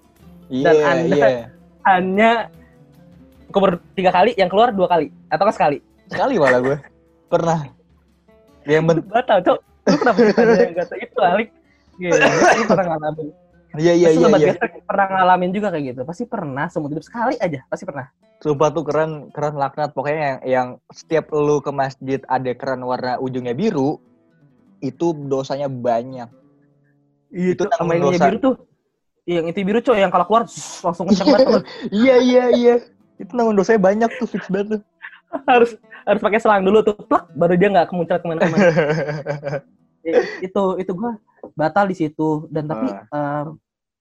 [0.50, 1.45] iya dan Anda- iya
[1.84, 2.32] Hanya
[3.47, 5.78] kumur tiga kali, yang keluar dua kali atau sekali?
[6.08, 6.78] sekali malah gue
[7.28, 7.69] pernah
[8.65, 9.58] yang ben Batal, cok.
[9.88, 11.50] Lu kenapa ditanya yang kata itu, Alik?
[11.98, 12.15] Gila,
[12.58, 13.28] lu pernah ngalamin.
[13.80, 16.02] iya iya iya sobat iya pernah ngalamin juga kayak gitu.
[16.04, 17.63] Pasti pernah, seumur hidup sekali aja.
[17.72, 18.12] Pasti pernah.
[18.41, 23.22] Sumpah tuh keren keren laknat pokoknya yang, yang setiap lu ke masjid ada keran warna
[23.22, 24.02] ujungnya biru
[24.84, 26.28] itu dosanya banyak.
[27.32, 28.26] Itu tanggung sama yang dosa.
[28.28, 28.56] biru tuh.
[29.22, 30.44] Iya, Yang itu biru cok, yang kalau keluar
[30.82, 31.63] langsung kencang banget
[32.04, 32.76] iya iya iya.
[33.22, 34.82] Itu nanggung dosanya banyak tuh fix banget tuh.
[35.48, 38.68] harus harus pakai selang dulu tuh plak baru dia nggak kemuncrat ke mana-mana
[40.48, 41.14] itu itu gua
[41.54, 43.46] batal di situ dan tapi Ah.
[43.46, 43.48] em,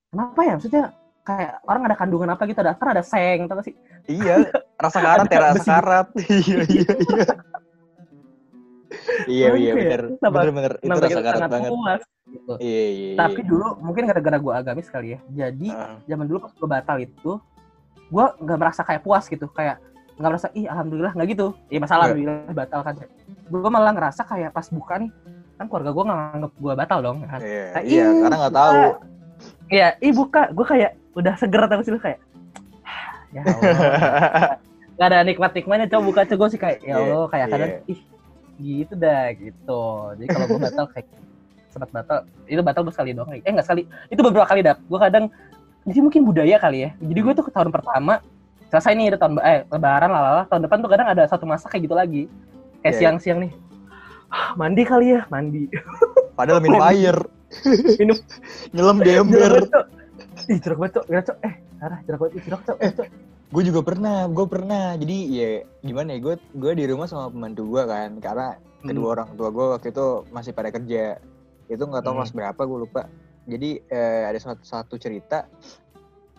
[0.09, 0.85] kenapa ya maksudnya
[1.21, 3.75] kayak orang ada kandungan apa gitu ada kan ada seng tau gak sih
[4.07, 5.69] iya, rasa karat ya rasa Besi.
[5.69, 6.07] karat.
[9.29, 9.55] iya iya iya.
[9.55, 9.99] iya iya ya?
[10.19, 11.71] Kenapa- bener bener itu rasa karat banget.
[11.71, 12.53] puas gitu.
[12.59, 12.89] Iya iya.
[12.91, 13.17] iya.
[13.17, 15.97] tapi dulu mungkin gara-gara gua agamis kali ya jadi Ah.
[16.07, 17.33] zaman dulu pas gua batal itu
[18.09, 19.79] gua nggak merasa kayak puas gitu kayak
[20.21, 22.21] nggak merasa ih alhamdulillah nggak gitu iya masalah Nggak.
[22.21, 22.95] alhamdulillah batal kan
[23.49, 25.11] gua malah ngerasa kayak pas buka nih
[25.57, 28.81] kan keluarga gua nggak nganggep gua batal dong kan Iya, Nah, iya, karena nggak tahu.
[29.71, 32.21] Iya, ih buka, gue kayak udah seger tau sih lu kayak,
[33.33, 34.59] ya Allah,
[34.99, 37.53] gak ada nikmat-nikmatnya coba buka coba sih kayak, ya Iya, Allah, kayak iya.
[37.55, 38.01] kadang, ih
[38.61, 39.83] gitu dah gitu.
[40.21, 41.07] Jadi kalau gue batal kayak
[41.71, 44.77] sempat batal, itu batal gue sekali doang, eh nggak sekali, itu beberapa kali dah.
[44.77, 45.25] Gue kadang,
[45.87, 46.91] jadi mungkin budaya kali ya.
[47.01, 48.21] Jadi gue tuh ke tahun pertama
[48.71, 51.83] selesai nih udah tahun eh lebaran lalala tahun depan tuh kadang ada satu masa kayak
[51.85, 52.23] gitu lagi
[52.81, 53.01] kayak Iya.
[53.03, 53.53] siang-siang nih
[54.29, 55.67] "Ah, mandi kali ya mandi
[56.39, 57.17] Padahal minum air.
[57.99, 58.17] Minum.
[58.73, 59.61] Nyelam di ember.
[60.49, 61.05] Ih, jeruk banget, Cok.
[61.21, 61.37] Cok.
[61.45, 62.33] Eh, Sarah, jeruk banget.
[62.41, 62.77] Jeruk, Cok.
[62.81, 63.09] Eh, Cok.
[63.51, 65.51] gue juga pernah gue pernah jadi ya
[65.83, 68.49] gimana ya gue gue di rumah sama pembantu gue kan karena
[68.81, 71.19] kedua orang tua gue waktu itu masih pada kerja
[71.67, 72.23] itu nggak tahu Hmm.
[72.23, 73.03] kelas berapa gue lupa
[73.45, 75.51] jadi eh, ada satu, satu cerita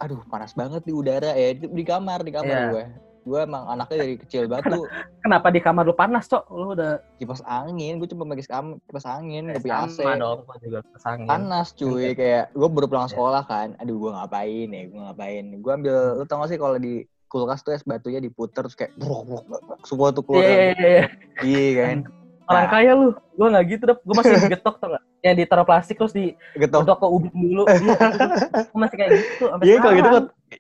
[0.02, 1.54] aduh panas banget di udara ya.
[1.54, 2.70] Di, di kamar di kamar Iya.
[2.74, 2.84] gue
[3.22, 4.90] gue emang anaknya dari kecil batu
[5.22, 6.50] Kenapa di kamar lu panas, Cok?
[6.50, 8.50] Lu udah kipas angin gue cuma pakai
[8.82, 11.30] kipas angin gak punya AC dong, juga kesangin.
[11.30, 12.18] panas cuy.
[12.18, 13.78] kayak gue baru pulang sekolah kan.
[13.78, 15.46] Aduh gue ngapain ya gue ngapain.
[15.62, 18.92] Gue ambil lu tau gak sih kalau di kulkas tuh es batunya diputer terus kayak
[18.98, 21.06] brok, brok, brok, semua tuh keluar Iya, iya, iya, iya.
[21.46, 21.98] iya kan
[22.44, 22.70] Orang Nah.
[22.70, 23.08] kaya lu.
[23.34, 24.00] Gua nggak gitu, Dap.
[24.02, 25.04] Gua masih getok tau nggak?
[25.22, 26.26] Yang ditaruh plastik terus di
[26.56, 27.64] getok ke ubin dulu.
[27.72, 27.96] Iya,
[28.68, 30.08] gua masih kayak gitu sampai iya kalau gitu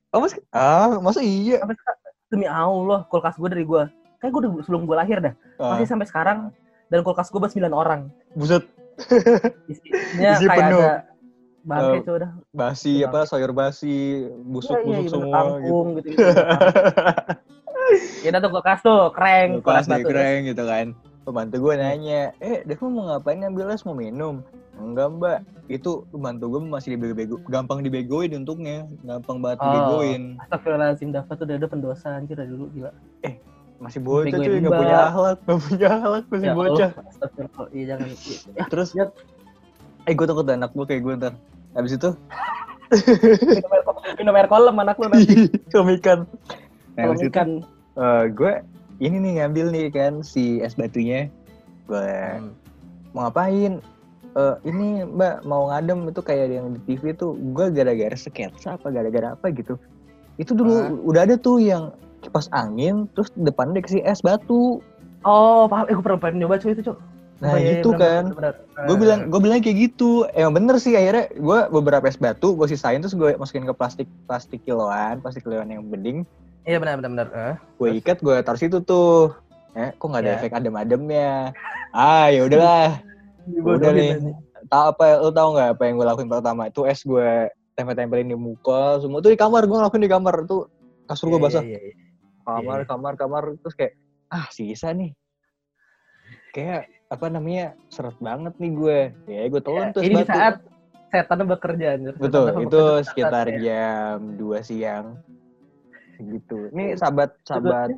[0.07, 1.75] oh mas ah masa iya Sampai.
[2.27, 3.91] Demi Allah, kulkas gua dari gua.
[4.17, 5.33] Kayak gua udah sebelum gua lahir dah.
[5.57, 6.53] Ah, Masih sampai sekarang
[6.87, 8.01] dan kulkas gua buat 9 orang.
[8.31, 8.63] buset
[9.67, 10.79] Isinya Isi kayak penuh.
[10.79, 10.95] ada
[11.61, 12.03] bangke Oh.
[12.03, 12.31] coy udah.
[12.51, 13.07] basi Iya.
[13.07, 13.93] apa sayur basi
[14.43, 16.07] busuk busuk iya, semua gitu kangkung gitu.
[16.07, 16.25] gitu.
[18.21, 19.47] Ya udah tuh kulkas tuh, keren.
[19.57, 20.07] Kulkas Kulkas batu.
[20.07, 20.87] keren gitu kan
[21.31, 26.45] pembantu gue nanya eh Dev mau ngapain ngambil es mau minum enggak mbak itu pembantu
[26.49, 29.65] gue masih dibego gampang dibegoin untungnya gampang banget Oh.
[29.65, 32.91] dibegoin Astagfirullahaladzim, Dafa tuh udah ada pendosa anjir dari dulu gila.
[33.79, 34.77] masih bocah cuy nggak mbak.
[34.77, 37.67] punya akhlak nggak punya akhlak masih Ya bocah Astagfirullah.
[37.71, 38.07] Iya jangan.
[38.51, 39.05] Ya, terus Ya.
[40.03, 41.33] eh gue takut anak gue kayak gue ntar
[41.71, 42.09] habis itu
[44.17, 45.47] minum air, kolam anak lu nanti.
[45.73, 46.27] komikan
[46.93, 47.49] nah, Kalau habis itu ikan.
[47.95, 48.53] eh, gue
[49.01, 51.25] ini nih ngambil nih kan si es batunya.
[51.89, 52.05] Gue
[52.37, 52.53] Hmm.
[53.11, 53.81] mau ngapain?
[54.31, 56.07] Eh, ini mbak mau ngadem.
[56.07, 59.75] Itu kayak yang di TV tuh gue gara-gara sketsa apa gara-gara apa gitu.
[60.37, 60.87] Itu dulu Ah.
[61.03, 64.79] udah ada tuh yang kipas angin terus depannya dikasih es batu.
[65.21, 65.89] Oh, paham.
[65.89, 66.97] Eh, gue pernah pengen nyoba cuy itu, Cok.
[67.41, 68.85] nah iya, iya, gitu benar, kan.
[68.85, 70.29] gue bilang gue bilang kayak gitu.
[70.31, 74.05] Emang bener sih akhirnya gue beberapa es batu gue sisain terus gue masukin ke plastik
[74.29, 76.21] plastik kiloan plastik kiloan yang bening
[76.61, 77.27] Iya benar benar benar.
[77.31, 77.55] Eh.
[77.75, 79.33] gue ikat gue taruh situ tuh
[79.71, 80.37] eh kok nggak ada Iya.
[80.37, 81.55] efek adem-ademnya
[81.89, 83.01] ah ya udahlah
[83.57, 84.13] Udah nih.
[84.67, 87.29] tahu apa lu tahu nggak apa yang gue lakuin pertama itu es gue
[87.73, 90.69] tempel-tempelin di muka semua tuh di kamar gue ngelakuin di kamar tuh
[91.05, 91.95] kasur gue basah Iya, iya, iya.
[92.43, 92.85] kamar iya.
[92.85, 93.93] kamar kamar terus kayak
[94.27, 95.15] ah sisa nih
[96.51, 100.29] kayak apa namanya seret banget nih gue ya gue telan tuh es Ini batu.
[100.29, 100.55] saat
[101.07, 102.13] setan bekerja anjir.
[102.15, 103.59] Betul itu sekitar ya.
[103.59, 105.19] jam 2 siang
[106.21, 107.89] gitu ini sahabat sahabat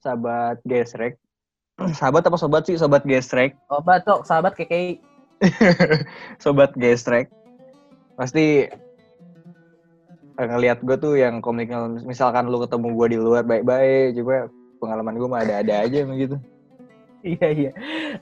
[0.00, 1.16] sahabat gesrek
[1.98, 4.28] sahabat apa sobat sih sobat gesrek Obat, Cok.
[4.28, 5.00] Sahabat KKI.
[6.38, 7.26] sobat gestrek
[8.14, 8.68] pasti
[10.38, 11.72] eh, ngelihat gue tuh yang komik
[12.04, 14.46] misalkan lu ketemu gue di luar baik-baik coba
[14.78, 16.36] pengalaman gue mah ada-ada aja gitu
[17.22, 17.70] Iya iya.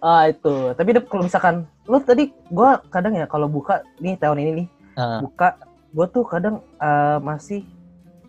[0.05, 0.77] Ah itu.
[0.77, 4.68] Tapi Dep, kalau misalkan lu tadi gua kadang ya kalau buka nih tahun ini nih
[5.01, 5.25] Ah.
[5.25, 5.57] buka
[5.96, 7.64] gua tuh kadang eh, masih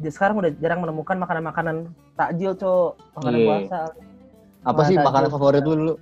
[0.08, 1.78] sekarang udah jarang menemukan makanan-makanan
[2.16, 2.92] takjil cok.
[3.14, 3.46] Makanan Iya.
[3.46, 3.80] puasa.
[4.64, 5.06] Apa sih takjil.
[5.06, 5.94] makanan favorit lu dulu?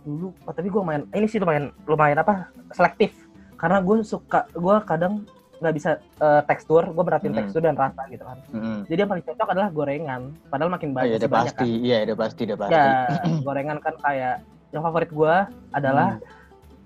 [0.00, 3.12] Dulu oh, tapi gua main ini sih lumayan lumayan apa selektif.
[3.56, 5.26] Karena gue suka gua kadang
[5.58, 7.40] nggak bisa eh, tekstur gue merhatiin Hmm.
[7.42, 8.38] tekstur dan rasa gitu kan.
[8.48, 8.86] Mm-mm.
[8.86, 10.22] jadi yang paling cocok adalah gorengan.
[10.46, 11.68] Padahal makin Oh, banyak iya, masih udah pasti.
[11.82, 12.78] iya udah pasti udah kan pasti.
[12.78, 12.86] Ya
[13.46, 14.34] gorengan kan kayak
[14.70, 15.34] yang favorit gua
[15.68, 16.22] adalah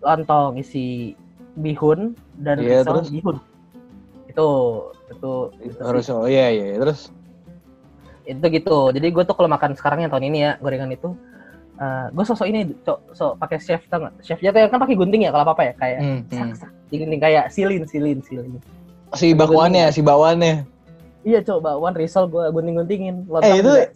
[0.00, 1.12] lontong isi
[1.54, 3.08] bihun dan Iya, risol terus?
[3.12, 3.36] bihun
[4.32, 4.48] itu
[5.12, 7.12] itu itu, harus oh iya iya terus?
[8.24, 8.76] Itu gitu.
[8.96, 11.12] Jadi gue tuh kalau makan sekarang yang tahun ini ya gorengan itu
[12.14, 14.14] gue sosok ini cok sok pakai chef tau nggak?
[14.22, 16.54] Chefnya tuh kan pakai gunting ya kalau apa apa ya kayak Hmm, sak hmm.
[16.62, 18.56] sak digunting kayak silin silin silin.
[19.12, 20.64] Si bakwannya si bawannya
[21.22, 23.90] iya cok bakwan risol gue gunting guntingin Eh, itu-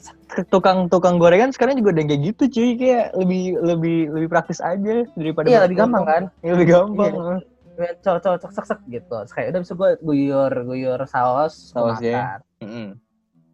[0.50, 2.70] tukang tukang gorengan sekarang juga udah kayak gitu cuy.
[2.74, 6.22] Kayak lebih lebih lebih praktis aja daripada iya lebih gampang kan?
[6.42, 7.55] Iya, lebih gampang Iya.
[7.76, 12.00] Cok cok cok sek sek gitu Terus kayak udah bisa gue guyur guyur saus Saus
[12.00, 12.40] ya.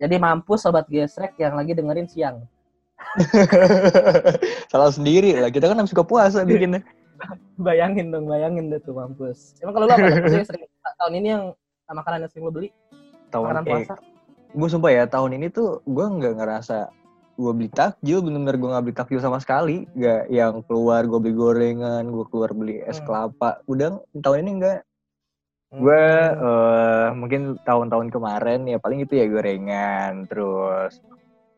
[0.02, 2.46] Jadi mampus sobat gesrek yang lagi dengerin siang.
[4.70, 6.86] salah sendiri lah kita kan habis buka puasa bikinnya
[7.66, 9.54] Bayangin dong, bayangin deh tuh mampus.
[9.62, 10.06] Emang kalau lu apa?
[10.48, 10.66] Sering,
[10.98, 11.44] tahun ini yang
[11.86, 12.68] makanan yang sering lu beli?
[13.30, 13.94] tahun Makanan eh, puasa?
[14.52, 16.92] gue sumpah ya tahun ini tuh gue nggak ngerasa
[17.42, 21.34] gue beli takjil bener-bener gue nggak beli takjil sama sekali nggak yang keluar gue beli
[21.34, 23.06] gorengan gue keluar beli es Hmm.
[23.06, 24.80] kelapa udah tahun ini enggak
[25.72, 26.44] gue Hmm.
[26.46, 31.02] eh, mungkin tahun-tahun kemarin ya paling itu ya gorengan terus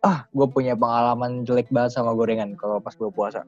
[0.01, 3.45] ah gue punya pengalaman jelek banget sama gorengan kalau pas gue puasa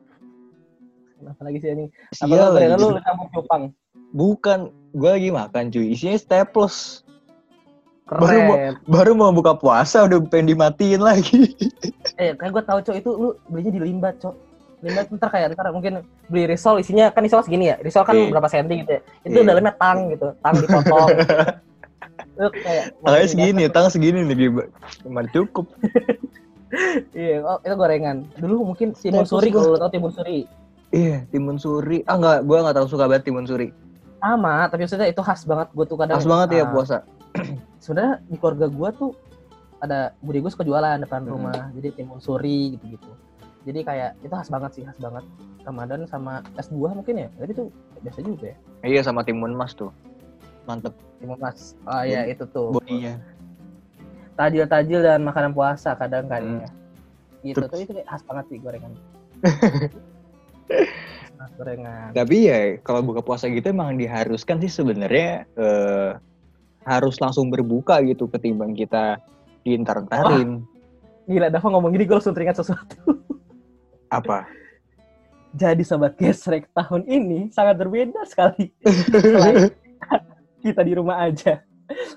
[1.17, 1.89] Apa lagi sih ini?
[2.21, 3.63] Apa lagi gorengan lu lu campur cupang?
[4.13, 4.59] bukan
[4.93, 7.06] gue lagi makan cuy isinya staples
[8.07, 8.75] Baru mau- Keren.
[8.87, 11.51] baru mau buka puasa udah pengen dimatiin lagi
[12.17, 14.35] Eh, kayak gue tahu cok itu lu belinya di limbat cok.
[14.79, 17.77] Limbat ntar kayak ntar mungkin beli risol isinya kan risol segini ya.
[17.77, 18.31] Risol kan Iya.
[18.31, 19.01] berapa senti gitu ya.
[19.23, 19.47] Itu Iya.
[19.47, 21.09] dalamnya tang gitu, tang dipotong.
[22.39, 22.49] Lu
[23.05, 24.65] kayak segini, tangan segini nih Giba.
[25.03, 25.67] Cuman cukup.
[27.13, 28.27] Iya, oh, itu gorengan.
[28.35, 30.45] Dulu mungkin timun Terus suri gua- kalau lu tau timun suri.
[30.91, 32.03] Iya, timun suri.
[32.05, 33.71] Ah enggak, gua enggak terlalu suka banget timun suri.
[34.19, 36.19] Sama, tapi maksudnya itu khas banget gue tuh kadang.
[36.19, 36.97] Pas banget ya ah, puasa.
[37.83, 39.11] Sebenarnya di keluarga gue tuh
[39.79, 41.31] ada budi gue suka jualan depan Hmm.
[41.31, 41.71] rumah.
[41.73, 43.07] Jadi timun suri gitu-gitu.
[43.63, 45.23] Jadi kayak itu khas banget sih, khas banget.
[45.63, 47.27] Ramadan sama es buah mungkin ya.
[47.33, 47.65] Tapi itu
[48.01, 48.57] biasa juga ya.
[48.83, 49.89] Iya sama timun mas tuh.
[50.65, 51.75] Mantep Timun mas.
[51.85, 52.73] Oh iya itu tuh.
[52.73, 53.19] bodinya.
[54.35, 56.61] Tajil-tajil dan makanan puasa kadang kan Hmm.
[56.61, 56.69] ya.
[57.43, 57.57] Gitu.
[57.59, 58.93] Terus- Tapi itu khas banget sih gorengan.
[61.57, 62.11] gorengan.
[62.13, 66.11] Tapi ya kalau buka puasa gitu emang diharuskan sih sebenarnya eh,
[66.87, 69.19] harus langsung berbuka gitu ketimbang kita
[69.67, 70.63] diintar-intarin.
[71.27, 73.19] Gila, Dava ngomong gini gue langsung teringat sesuatu.
[74.07, 74.47] Apa?
[75.61, 78.71] Jadi sobat gesrek tahun ini sangat berbeda sekali.
[79.11, 79.75] Selain
[80.63, 81.67] kita di rumah aja.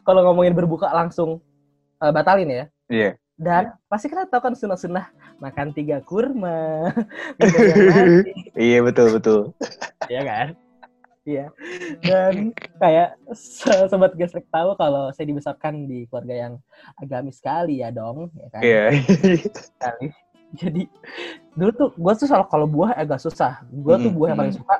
[0.05, 1.41] Kalau ngomongin berbuka langsung
[1.97, 2.65] eh, batalin ya.
[2.85, 3.11] Iya.
[3.39, 6.91] Dan pasti kita tahu kan sunah-sunah makan tiga kurma,
[8.59, 9.39] Iya betul betul.
[10.11, 10.59] ya kan?
[11.29, 11.45] Iya.
[12.09, 12.33] Dan
[12.75, 16.53] kayak so- sobat gesrek tahu kalau saya dibesarkan di keluarga yang
[16.97, 18.61] agamis sekali ya dong, ya kan?
[18.61, 18.83] Iya.
[19.53, 20.07] sekali.
[20.51, 20.81] Jadi
[21.53, 23.61] dulu tuh gue tuh soal kalau buah agak susah.
[23.69, 24.59] Gue tuh Mm, buah yang paling mm.
[24.59, 24.75] suka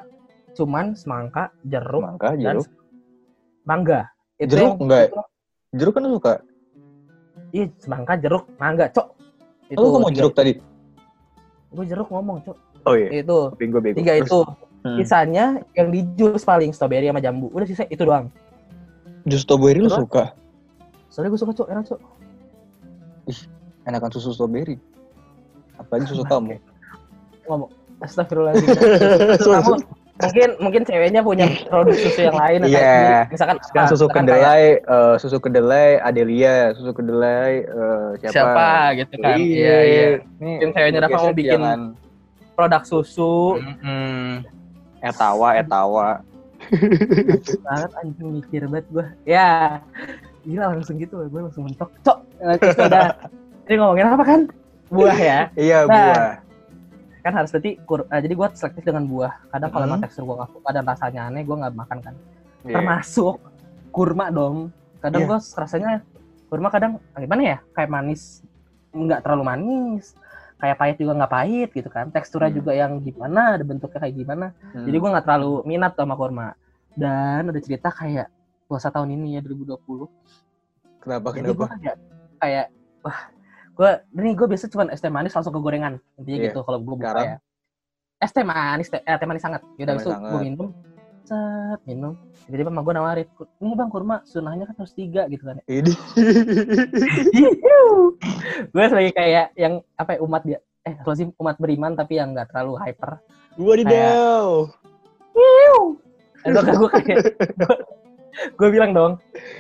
[0.49, 2.67] cuman semangka, jeruk, dan jeruk.
[3.63, 4.01] mangga.
[4.35, 5.03] Itu Jeruk yang- enggak?
[5.07, 5.27] itu-
[5.69, 6.33] Jeruk kan suka.
[7.49, 9.07] Iya, semangka, jeruk, mangga, cok.
[9.69, 10.57] Oh, lu ngomong jeruk tadi.
[11.69, 12.57] Gue jeruk ngomong, cok.
[12.83, 13.21] Oh iya.
[13.21, 13.93] Itu Bingo bingo.
[13.95, 14.39] tiga itu.
[14.81, 14.97] Hmm.
[14.97, 17.47] Sisanya yang di jus paling strawberry sama jambu.
[17.49, 18.27] Udah sisa itu doang.
[19.23, 20.31] Jus strawberry lu suka?
[21.09, 21.99] Soalnya gue suka, cok, enak, cok.
[23.83, 24.77] Enakan susu strawberry.
[25.75, 26.59] Apalagi susu kamu.
[27.45, 27.71] Ngomong.
[27.99, 28.79] Astagfirullahaladzim.
[29.43, 29.73] Susu kamu
[30.19, 32.75] mungkin mungkin ceweknya punya produk susu yang lain Iya.
[32.75, 38.09] kayak- misalkan Kan apa, susu misalkan kayak kedelai, eh, susu kedelai Adelia, susu kedelai eh,
[38.19, 38.31] siapa?
[38.35, 40.07] siapa gitu kan Iya, iya.
[40.43, 41.79] Nih, Mungkin ceweknya Rafa mau bikin jangan.
[42.51, 44.43] produk susu Mm-mm.
[45.01, 46.09] Etawa, etawa.
[47.63, 49.79] banget anjing mikir banget gue ya
[50.43, 52.19] gila langsung gitu gue langsung mentok cok
[52.59, 53.15] terus udah
[53.63, 54.41] jadi ngomongin apa kan
[54.87, 56.31] buah ya Iya, Nah, buah.
[57.21, 59.89] kan harus berarti kur- eh, jadi gue selektif dengan buah kadang kalau Mhm.
[59.89, 62.15] emang tekstur gue gak suka dan rasanya aneh gue nggak makan kan
[62.61, 62.75] Iya.
[62.75, 63.35] termasuk
[63.89, 64.57] kurma dong
[64.99, 65.29] kadang Iya.
[65.29, 65.91] gue rasanya
[66.45, 68.43] kurma kadang ah, gimana ya kayak manis
[68.91, 70.11] nggak terlalu manis
[70.59, 72.59] kayak pahit juga nggak pahit gitu kan teksturnya Hmm.
[72.59, 74.83] juga yang gimana ada bentuknya kayak gimana Hmm.
[74.83, 76.47] Jadi gue nggak terlalu minat sama kurma.
[76.91, 78.27] Dan ada cerita kayak
[78.65, 80.05] puasa tahun ini ya 2020.
[80.99, 81.65] kenapa Jadi kenapa?
[81.73, 81.95] kayak
[82.37, 82.65] kayak
[82.99, 83.19] wah
[83.71, 86.45] gue ini gue biasa cuma es teh manis langsung ke gorengan intinya Iya.
[86.45, 87.23] gitu kalau gue buka Garam?
[87.25, 87.35] ya.
[88.19, 89.63] Es teh manis, teh, eh, teh manis sangat.
[89.79, 90.67] Yaudah itu gue minum,
[91.29, 92.17] set minum.
[92.49, 93.27] Tiba-tiba emang gue nawarin,
[93.61, 95.61] ini bang kurma sunahnya kan harus tiga gitu kan.
[95.69, 95.89] Ini.
[98.73, 102.49] gue sebagai kayak yang apa ya, umat dia eh lazim umat beriman tapi yang nggak
[102.49, 103.21] terlalu hyper.
[103.61, 104.65] Wadidaw.
[106.49, 107.37] Gue gue kayak
[108.57, 109.13] gue bilang dong,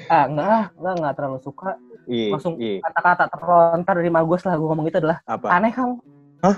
[0.09, 1.77] ah enggak ah, enggak enggak terlalu suka
[2.09, 2.81] Iya, Langsung iya.
[2.81, 5.45] kata-kata terlontar dari mak gue setelah gue ngomong itu adalah Apa?
[5.53, 6.01] aneh kamu
[6.41, 6.57] Hah?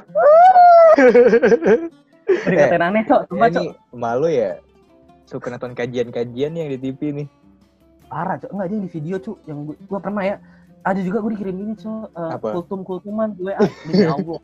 [2.48, 4.64] dikatain aneh cok coba Ya, cok malu ya.
[5.32, 7.28] Suka nonton kajian-kajian yang di TV nih.
[8.06, 10.36] parah cok enggak dia di video cok yang gue, gue pernah ya
[10.84, 12.48] ada juga gue dikirim ini cok eh, Apa?
[12.52, 13.64] kultum kultuman gue ah,
[14.20, 14.40] Allah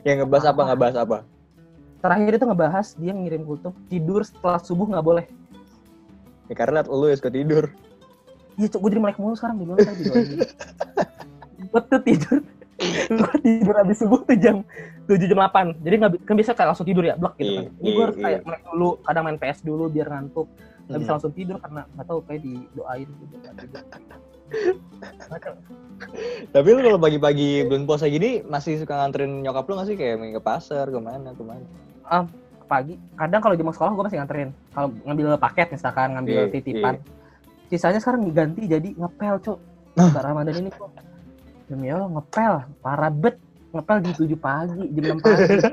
[0.00, 0.60] Yang ngebahas apa?
[0.64, 1.18] Ngebahas apa?
[2.00, 5.26] terakhir itu ngebahas dia ngirim kultum tidur setelah subuh nggak boleh
[6.48, 7.68] Ya karena lu ya suka tidur.
[8.56, 10.02] iya cok gue jadi melek mulu sekarang di mana tadi
[11.60, 12.40] gue tuh tidur
[13.20, 14.64] gue tidur habis subuh tuh jam
[15.04, 15.76] tujuh jam delapan.
[15.84, 17.64] Jadi nggak kan bisa kayak langsung tidur ya blok gitu kan.
[17.68, 20.48] Iya, ini gue harus iya, kayak melek dulu kadang main PS dulu biar ngantuk.
[20.88, 23.34] Nggak bisa langsung tidur karena nggak tahu kayak didoain gitu.
[26.50, 29.96] Tapi lu kalau pagi-pagi bulan puasa gini masih suka nganterin nyokap lu gak sih?
[30.00, 31.66] Kayak main ke pasar ke mana ke mana?
[32.70, 32.94] pagi.
[33.18, 34.50] Kadang kalau jam sekolah gue masih nganterin.
[34.70, 36.94] Kalau ngambil paket misalkan ngambil Iya, titipan.
[37.70, 39.58] sisanya sekarang diganti jadi ngepel cok.
[39.94, 40.10] Nah.
[40.10, 40.90] Ramadan ini kok
[41.70, 43.38] demi Allah ngepel parah bet
[43.70, 45.56] ngepel di 7 pagi jam 6 pagi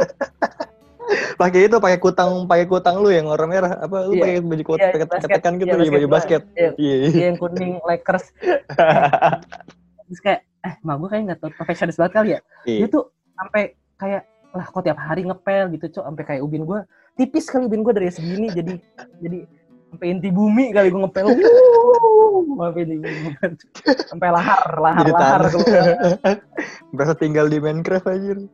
[1.37, 4.21] Pakai itu pakai kutang pakai kutang lu yang warna merah apa lu Iya.
[4.21, 5.29] pakai baju kot Iya, pakai basket.
[5.31, 6.41] tekan gitu iya, baju basket.
[6.51, 6.69] Iya.
[6.75, 6.95] Iya.
[7.07, 8.25] Dia yang kuning Lakers
[10.07, 12.77] terus kayak eh mak gue kayak nggak tahu profesionalis banget kali ya Iya.
[12.77, 13.63] dia tuh sampai
[13.95, 16.79] kayak lah kok tiap hari ngepel gitu cok sampai kayak ubin gue
[17.13, 18.73] tipis kali ubin gue dari segini jadi
[19.19, 19.39] jadi
[19.87, 21.27] sampai inti bumi kali gue ngepel
[22.59, 23.29] sampai inti bumi
[24.07, 25.41] sampai lahar lahar Jadi lahar.
[26.95, 28.33] Berasa tinggal di Minecraft aja.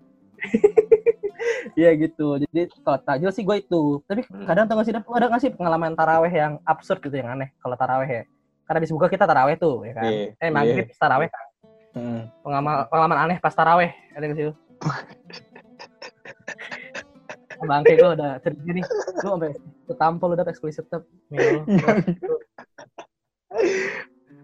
[1.73, 4.45] Iya gitu jadi kalau takjil sih gue itu tapi Hmm.
[4.47, 7.75] kadang tau gak sih ada gak sih pengalaman taraweh yang absurd gitu yang aneh kalau
[7.75, 8.23] taraweh ya
[8.63, 10.07] karena habis buka kita taraweh tuh ya kan.
[10.07, 11.45] Iya, Eh maghrib taraweh kan.
[11.93, 12.21] Hmm.
[12.41, 14.51] Pengalaman, pengalaman aneh pas taraweh ada ke situ.
[17.63, 18.83] Bangke gue udah cerita nih.
[19.23, 19.51] Lu sampai
[19.87, 21.03] ketampol udah eksplisit tetap.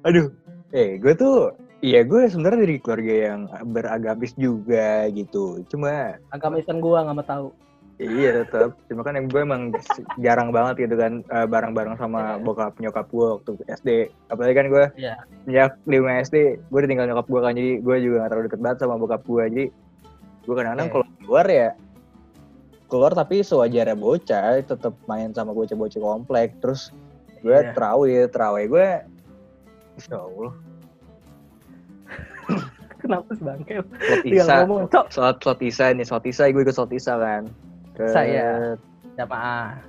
[0.08, 0.32] Aduh,
[0.71, 1.51] eh gue tuh,
[1.82, 5.60] iya gue sebenarnya dari keluarga yang beragamis juga gitu.
[5.67, 7.47] Cuma Agama Islam gua nggak mau tahu.
[7.99, 8.79] iya tetap.
[8.88, 9.75] Cuma kan gue emang
[10.15, 13.89] jarang banget gitu kan eh, bareng-bareng sama bokap nyokap gue waktu SD.
[14.32, 15.13] Apalagi kan gue Iya.
[15.43, 18.62] sejak lima SD gue udah tinggal nyokap gue kan jadi gue juga gak terlalu deket
[18.63, 19.65] banget sama bokap gue jadi
[20.39, 20.93] gue kadang-kadang Oke.
[20.95, 21.69] kalau keluar ya
[22.89, 26.89] keluar tapi sewajarnya bocah tetap main sama bocah-bocah komplek terus
[27.39, 27.71] gue Iya.
[27.71, 28.88] terawih terawih gue
[29.95, 30.54] Insya Allah
[32.99, 33.73] Kenapa sih bangke?
[34.28, 35.06] ngomong, cok.
[35.08, 37.43] sholat sholat isya nih sholat isya gue ikut sholat isya kan
[37.93, 38.75] ke Saya.
[39.15, 39.80] Jamaah.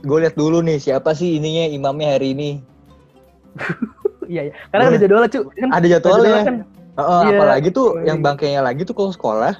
[0.00, 2.50] gue lihat dulu nih siapa sih ininya imamnya hari ini
[4.24, 4.52] Iya, iya.
[4.66, 5.40] Karena ada jadwalnya, cu.
[5.52, 6.56] Kan ada jadwalnya kan.
[6.94, 7.36] Heeh, Iya.
[7.36, 8.04] apalagi tuh Iya.
[8.08, 9.52] yang bangkainya lagi tuh kalau sekolah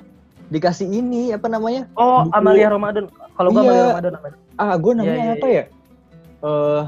[0.55, 2.33] dikasih ini apa namanya Oh, Buku.
[2.33, 3.05] Amalia Ramadan.
[3.33, 3.67] Kalau gua Iya.
[3.67, 4.37] Amalia Ramadan namanya.
[4.55, 5.65] ah gue namanya Iya, iya, apa ya
[6.41, 6.83] eh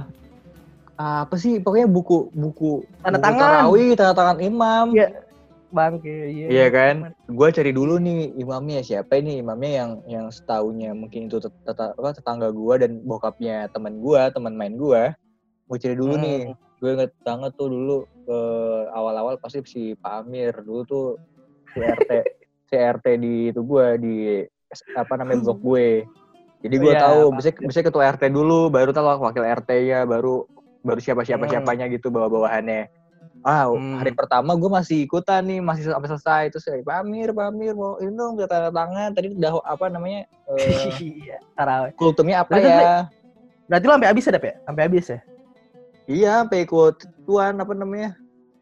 [0.97, 3.41] apa sih pokoknya buku buku Tanda buku tangan.
[3.43, 5.09] tarawih tanda tangan imam Iya.
[5.67, 6.47] Bangke, iya.
[6.49, 6.95] Iya kan
[7.27, 11.93] gue cari dulu nih imamnya siapa ini imamnya yang yang setahunya mungkin itu tet- tet-
[11.93, 15.03] apa, tetangga gue dan bokapnya teman gue teman main gue
[15.67, 16.23] gue cari dulu Hmm.
[16.23, 16.39] nih
[16.79, 18.39] gue inget banget tuh dulu ke
[18.91, 21.07] awal-awal pasti si Pak Amir dulu tuh
[21.69, 22.11] si RT
[22.67, 24.15] si RT di itu gue di
[24.93, 25.89] apa namanya blok gue
[26.65, 30.45] jadi gue Iya, tahu bisa bisa ketua RT dulu baru tahu wakil RT-nya baru
[30.83, 31.53] baru siapa siapa Hmm.
[31.53, 32.91] siapanya gitu bawa bawahannya
[33.43, 34.03] ah Hmm.
[34.03, 37.79] hari pertama gue masih ikutan nih masih sampai selesai terus kayak Pak Amir Pak Amir
[37.79, 40.27] mau ini dong udah tanda tangan tadi udah apa namanya
[41.57, 41.93] tarawih.
[41.95, 43.07] kultumnya apa Berarti ya
[43.67, 44.55] Berarti lo sampai habis ya, Dap ya?
[44.63, 45.19] Sampai habis ya?
[46.07, 46.95] iya sampai ikut
[47.27, 48.15] tuan apa namanya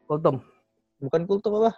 [0.04, 0.40] Kultum.
[1.00, 1.72] bukan kultum apa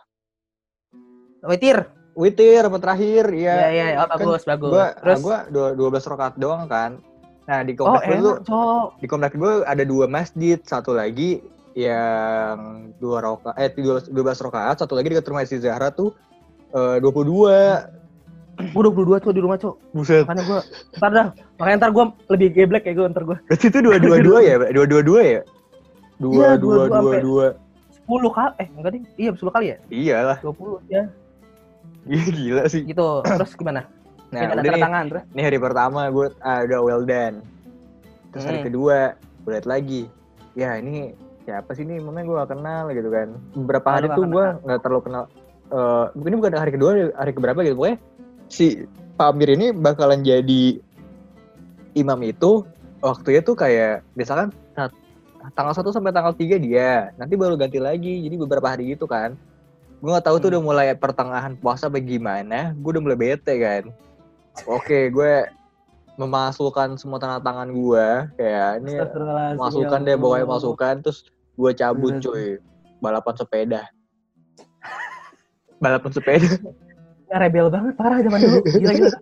[1.46, 1.86] Witir.
[2.16, 3.28] Witir apa terakhir?
[3.28, 4.70] Iya, ya iya, oh, kan bagus, bagus.
[4.72, 5.18] gua Terus?
[5.20, 6.98] gua dua dua belas rakaat doang kan.
[7.44, 10.58] Nah di Oh, komplek gue tuh di komplek gue ada dua masjid.
[10.58, 11.44] Satu lagi
[11.76, 12.56] yang
[12.96, 14.80] dua rokaat eh dua belas rakaat.
[14.80, 16.16] Satu lagi dekat rumah si Zahra tuh
[16.72, 17.58] eh, dua puluh dua.
[18.72, 19.74] Gua 22 tuh di rumah, Cok.
[19.92, 20.24] buset.
[20.24, 20.60] Makanya gua
[20.96, 21.26] ntar dah.
[21.60, 23.36] Makanya ntar gua lebih geblek kayak gua ntar gua.
[23.44, 24.54] berarti itu dua dua dua ya?
[24.72, 25.40] Dua dua dua ya?
[26.16, 27.46] Dua Iya, dua dua sampai- dua
[28.08, 28.52] 10 kali.
[28.56, 29.02] Eh enggak deh.
[29.18, 29.76] Iya, 10 kali ya?
[29.92, 30.38] iyalah.
[30.40, 31.02] 20 ya.
[32.06, 32.82] Gila, gila sih.
[32.86, 33.08] Gitu.
[33.26, 33.82] Terus gimana?
[34.34, 34.82] nah udah nih.
[34.82, 35.22] tangan terus.
[35.38, 37.42] ini hari pertama gue ah, udah well done.
[38.34, 38.66] Terus hari Hmm.
[38.70, 38.98] kedua
[39.46, 40.02] gue liat lagi.
[40.58, 41.14] Ya ini
[41.46, 43.28] siapa sih ini mamanya gue gak kenal gitu kan.
[43.54, 45.24] Beberapa hari gak tuh gue nggak terlalu kenal
[46.14, 47.76] mungkin ini bukan hari kedua hari keberapa gitu.
[47.78, 47.98] Pokoknya
[48.46, 48.86] si
[49.18, 50.78] Pak Amir ini bakalan jadi
[51.96, 52.62] imam itu
[53.02, 54.52] waktunya tuh kayak misalkan
[55.54, 57.10] tanggal 1 sampai tanggal 3 dia.
[57.18, 58.26] Nanti baru ganti lagi.
[58.26, 59.38] Jadi beberapa hari gitu kan
[60.06, 60.52] gue nggak tahu tuh Hmm.
[60.54, 63.90] udah mulai pertengahan puasa bagaimana gue udah mulai bete kan
[64.64, 65.32] oke gue
[66.14, 68.06] memasukkan semua tanda tangan gue
[68.38, 68.94] kayak ini
[69.58, 70.54] masukan ya deh pokoknya Allah.
[70.54, 71.18] masukan terus
[71.52, 72.62] gue cabut cuy
[72.96, 73.82] balapan sepeda
[75.76, 76.48] balapan sepeda
[77.26, 78.62] Ya, rebel banget parah zaman dulu.
[78.70, 79.18] Gila gila.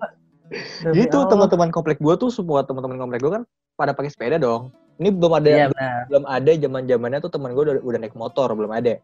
[0.92, 3.42] Gitu teman-teman komplek gue tuh semua teman-teman komplek gue kan
[3.74, 4.68] pada pakai sepeda dong
[5.00, 6.00] ini belum ada Iya benar.
[6.06, 9.00] belum ada zaman zamannya tuh teman gue udah, udah naik motor belum ada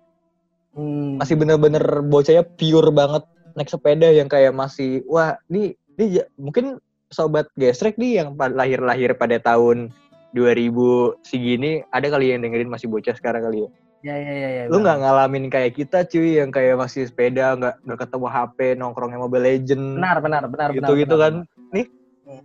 [0.70, 1.18] Hmm.
[1.18, 3.26] masih bener-bener bocahnya pure banget
[3.58, 6.78] naik sepeda yang kayak masih wah ini ini mungkin
[7.10, 9.90] sobat gesrek nih yang lahir-lahir pada tahun
[10.30, 14.62] 2000 segini ada kali yang dengerin masih bocah sekarang kali ya Ya ya ya ya.
[14.72, 19.20] lu nggak ngalamin kayak kita cuy yang kayak masih sepeda nggak nggak ketemu HP nongkrongnya
[19.20, 21.34] Mobile Legend benar benar benar gitu benar, gitu benar, kan
[21.74, 21.86] nih
[22.24, 22.42] Hmm.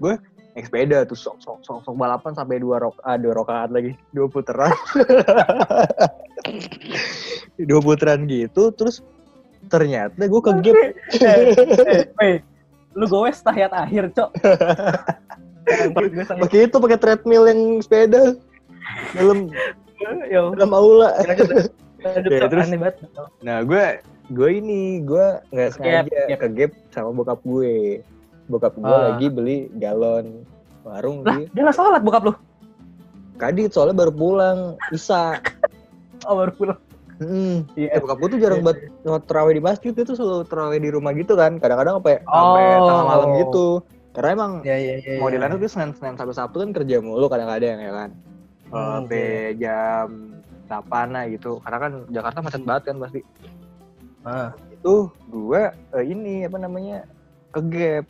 [0.00, 0.14] gue
[0.54, 3.98] naik sepeda tuh sok sok sok sok balapan sampai dua rok ah, dua rokaat lagi
[4.10, 4.70] dua putaran.
[7.54, 8.98] Dua putaran gitu terus
[9.70, 10.76] ternyata gue ke gap.
[11.22, 12.36] Eh, eh,
[12.92, 14.30] lu gowes tahiyat akhir, Cok.
[15.94, 18.36] Gue sangat- pakai itu pakai treadmill yang sepeda
[19.16, 19.48] dalam
[20.28, 21.16] Ya dalam aula.
[22.28, 22.68] Ya, terus-
[23.40, 23.84] nah gue
[24.28, 26.38] gue ini gue nggak sengaja gap.
[26.44, 28.04] ke gap sama bokap gue
[28.46, 29.02] bokap gue Ah.
[29.10, 30.44] lagi beli galon
[30.82, 32.32] warung Lah, di dia nggak sholat bokap lu.
[33.34, 34.58] kadit soalnya baru pulang
[34.90, 35.34] isa
[36.24, 36.80] Oh, baru pulang.
[37.14, 37.68] Hmm.
[37.74, 37.88] Iya.
[37.90, 40.88] Eh, bokap gue tuh jarang banget nge- terawih di masjid, dia tuh selalu terawih di
[40.88, 41.60] rumah gitu kan.
[41.60, 42.86] Kadang-kadang sampai sampai Oh.
[42.88, 43.66] tengah malam gitu.
[44.10, 45.20] Karena emang Ya ya ya.
[45.20, 45.36] mau ya.
[45.44, 48.10] di tuh Senin Senin Sabtu Sabtu kan kerja mulu kadang-kadang ya kan.
[48.10, 49.24] Eh, Hmm, Sampai
[49.54, 50.06] jam
[50.64, 51.60] 8 lah gitu.
[51.60, 53.20] Karena kan Jakarta macet banget kan pasti.
[54.22, 54.48] Ah.
[54.72, 54.94] Itu
[55.28, 57.04] gue eh, ini apa namanya?
[57.52, 58.04] ke gap.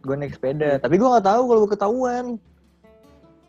[0.00, 2.26] Gue naik sepeda, tapi gue nggak tahu kalau gue ketahuan.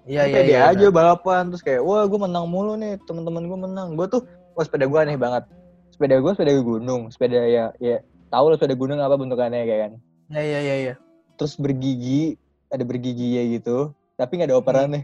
[0.02, 3.88] Iya kayak dia aja balapan terus kayak wah gue menang mulu nih teman-teman gue menang.
[3.96, 4.22] Gue tuh
[4.58, 5.46] wah sepeda gue aneh banget.
[5.94, 8.02] Sepeda gue sepeda gunung sepeda ya ya
[8.34, 9.92] tahu lah sepeda gunung apa bentukannya kayak kan?
[10.32, 10.94] Iya iya iya iya.
[11.36, 12.40] terus bergigi
[12.72, 15.04] ada bergigi ya gitu tapi nggak ada operannya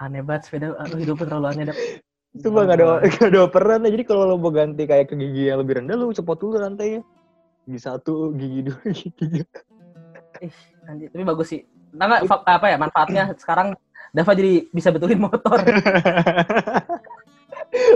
[0.00, 1.76] Aneh banget sepeda aduh hidupnya terlalu aneh dah.
[2.30, 5.50] itu mah nggak ada nggak ada operannya jadi kalau lo mau ganti kayak ke gigi
[5.50, 7.02] yang lebih rendah lo cepot dulu rantainya.
[7.66, 9.44] Gigi satu gigi dua gigi tiga.
[10.40, 10.54] Ih,
[10.88, 11.08] anjir.
[11.12, 11.60] tapi bagus sih.
[11.90, 13.34] Nah, apa ya manfaatnya?
[13.42, 13.74] Sekarang
[14.10, 15.58] Dava jadi bisa betulin motor.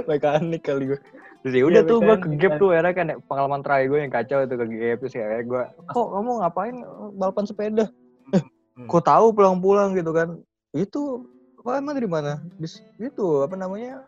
[0.06, 1.00] mekanik kali gue
[1.42, 2.70] terus ya udah Iya, tuh gue ke gap tuh.
[2.72, 6.30] era kan pengalaman terakhir gue yang kacau itu ke gap terus kayak gue kok kamu
[6.40, 6.76] ngapain
[7.18, 7.84] balapan sepeda?
[8.74, 8.88] Hmm.
[8.90, 10.38] kok tahu pulang-pulang gitu kan.
[10.74, 11.26] Itu
[11.62, 12.42] apa emang dari mana?
[12.58, 14.02] Bis, itu apa namanya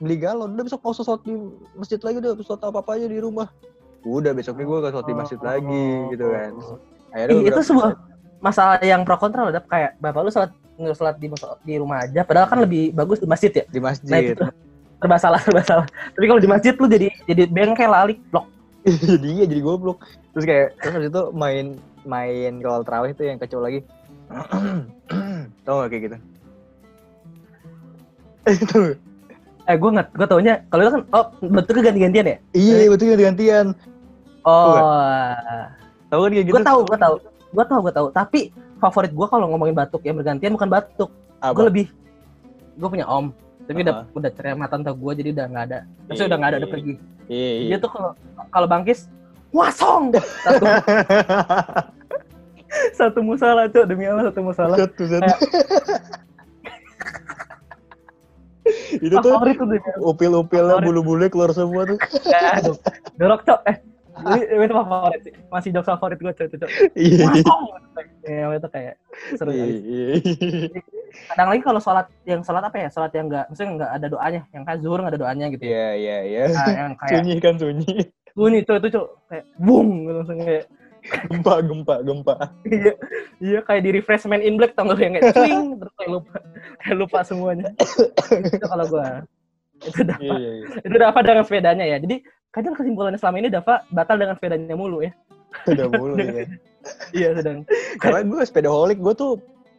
[0.00, 0.56] beli galon.
[0.56, 1.34] Udah besok mau sholat di
[1.76, 3.48] masjid lagi udah sholat apa apa aja di rumah.
[4.02, 5.86] Udah besoknya gue ke sholat di masjid lagi
[6.16, 6.52] gitu kan.
[7.10, 7.90] akhirnya Ih, itu sebuah
[8.40, 11.28] masalah yang pro kontra loh, kayak bapak lu sholat nggak sholat di
[11.68, 13.64] di rumah aja, padahal kan lebih bagus di masjid ya.
[13.68, 14.46] di Nah masjid itu
[15.00, 15.86] serba salah, serba salah.
[16.16, 18.48] Tapi kalau di masjid lu jadi jadi bengkel alik blok.
[18.88, 20.00] jadi iya jadi goblok.
[20.32, 21.66] Terus kayak terus habis itu main
[22.08, 23.84] main kalau terawih tuh yang kacau lagi.
[25.66, 26.16] Tau gak kayak gitu?
[28.64, 28.80] Itu
[29.70, 32.36] Eh gue nggak, gue taunya kalau itu kan oh betul ganti-gantian ya?
[32.52, 33.66] iya betul gantian
[34.40, 34.72] Oh,
[36.08, 36.48] tau kan gitu?
[36.48, 37.14] gue tahu, gue tahu,
[37.52, 38.06] gue tahu, gue tahu.
[38.10, 38.40] Tapi
[38.80, 41.86] favorit gue kalau ngomongin batuk yang bergantian bukan batuk, gue lebih,
[42.74, 43.30] gue punya om,
[43.68, 46.50] tapi udah udah cerai mata tante gue jadi udah nggak ada, terus Iya, udah nggak
[46.50, 46.62] ada, iya.
[46.64, 46.94] udah pergi.
[47.28, 47.68] iya iya.
[47.68, 48.10] Dia tuh kalau
[48.48, 48.98] kalau bangkis,
[49.52, 50.04] wasong!
[50.16, 50.64] Satu,
[52.98, 54.76] satu musalah cok demi Allah satu musalah.
[54.80, 55.30] satu satu
[59.00, 59.32] itu tuh
[60.00, 61.98] upil-upilnya bulu-bulu keluar semua tuh.
[63.20, 63.76] Dorok cok, eh
[64.20, 66.70] ini- itu favorit sih, masih jokes favorit gue cok, cok.
[66.94, 67.24] iya.
[67.24, 67.62] Wasong,
[68.28, 68.94] ya itu kayak
[69.34, 69.74] seru iya kali.
[69.80, 70.08] iya.
[71.32, 74.40] Kadang lagi kalau sholat yang sholat apa ya, sholat yang enggak, maksudnya nggak ada doanya,
[74.52, 75.62] yang kayak zuhur nggak ada doanya gitu.
[75.64, 76.42] iya iya iya.
[76.52, 77.92] Nah, yang kayak sunyi kan sunyi.
[78.30, 80.64] Bunyi tuh itu cok, kayak bung gitu, langsung kayak
[81.10, 82.34] gempa gempa gempa.
[82.66, 82.94] Iya
[83.42, 86.36] iya kayak di refreshment in black lu yang kayak cuing terus kayak lupa
[86.82, 87.68] kayak lupa semuanya.
[88.30, 89.26] Itu kalau gua.
[89.80, 90.20] Itu Dava.
[90.22, 90.66] Iya iya iya.
[90.86, 91.96] itu Dava dengan sepedanya ya.
[91.98, 92.16] Jadi
[92.50, 95.12] kadang kesimpulannya selama ini Dava batal dengan sepedanya mulu ya.
[95.66, 96.46] Udah mulu ya
[97.18, 97.66] iya sedang.
[98.00, 99.32] Karena gue sepedaholic gue tuh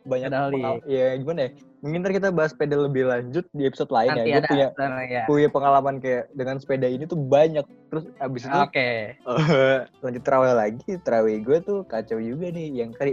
[0.04, 1.52] banyak pengal- ya gimana ya?
[1.82, 4.68] Mungkin ntar kita bahas sepeda lebih lanjut di episode lain nanti ya gue punya
[5.04, 5.24] ya.
[5.26, 7.66] punya pengalaman kayak dengan sepeda ini tuh banyak.
[7.90, 8.90] Terus abis itu oke.
[9.18, 10.90] eh, lanjut terawih lagi.
[11.02, 12.86] Terawih gue tuh kacau juga nih.
[12.86, 13.12] Yang kali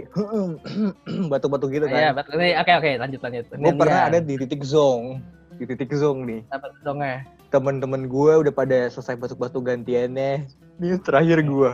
[1.33, 2.21] batuk-batuk gitu Iya, kan.
[2.21, 2.37] betul.
[2.37, 3.45] Ini- oke oke lanjut lanjut.
[3.49, 5.03] Gue pernah ada di titik zong.
[5.57, 6.41] Di titik zong nih.
[6.47, 10.45] Dapat dongnya temen-temen gue udah pada selesai batuk-batuk gantiannya.
[10.77, 11.71] Ini terakhir gue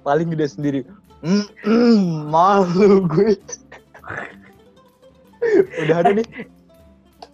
[0.00, 0.80] paling gede sendiri.
[2.32, 3.36] Malu gue
[5.86, 6.26] udah ada nih.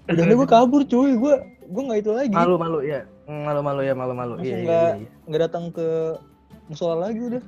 [0.06, 1.12] Udah ada gue kabur cuy.
[1.18, 1.34] Gue
[1.66, 2.34] gue nggak itu lagi.
[2.34, 4.32] Malu malu ya malu malu ya malu malu.
[4.38, 5.08] Langsung iya, iya, nggak- iya.
[5.26, 5.86] nggak datang ke
[6.70, 7.42] musola lagi udah.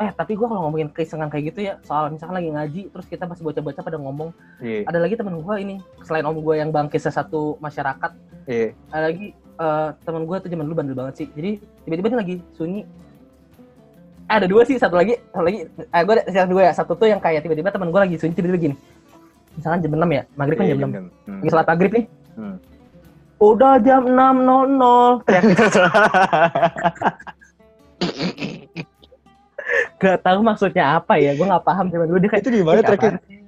[0.00, 3.28] Eh tapi gua kalau ngomongin keisengan kayak gitu ya soal misalkan lagi ngaji terus kita
[3.28, 4.30] masih bocah-bocah pada ngomong.
[4.62, 4.88] Iya.
[4.88, 5.76] Ada lagi temen gua ini
[6.06, 8.12] selain om gua yang bangkitnya satu masyarakat
[8.48, 8.72] iya.
[8.88, 11.28] ada lagi eh, temen gue tuh zaman dulu bandel banget sih.
[11.36, 12.80] Jadi tiba-tiba dia lagi sunyi.
[14.30, 15.68] Eh, ada dua sih satu lagi satu lagi.
[15.68, 16.72] Eh, gue ada dua ya.
[16.72, 18.76] Satu tuh yang kayak tiba-tiba temen gue lagi sunyi tiba-tiba gini
[19.60, 21.04] misalkan jam 6 ya maghrib kan Iya, jam 6 jam enam.
[21.22, 21.36] Hmm.
[21.36, 22.56] lagi sholat maghrib nih Hmm.
[23.38, 25.44] udah jam 6.00 teriak
[30.00, 32.80] gak tahu maksudnya apa ya gue gak paham zaman dulu dia kayak itu di mana
[32.80, 33.38] "Ih, terakhir apaan sih?"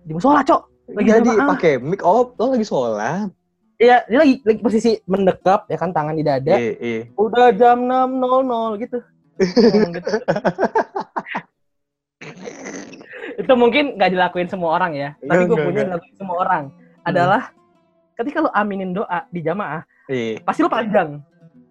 [0.00, 1.48] di musola cok lagi jadi jamaah.
[1.50, 3.28] pakai mic oh lo lagi sholat
[3.76, 7.84] iya dia lagi lagi posisi mendekap ya kan tangan di dada iya iya udah jam
[7.84, 8.98] 6.00 gitu.
[9.40, 10.10] Ngomong gitu.
[13.40, 16.64] Itu mungkin nggak dilakuin semua orang ya, tapi Enggak, gue punya dilakuin semua orang.
[17.02, 17.42] Adalah
[18.14, 19.80] ketika lu aminin doa di jamaah,
[20.12, 21.20] iya pasti lu panjang.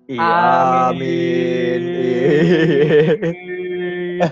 [0.09, 1.81] iya amin
[4.19, 4.27] Iya.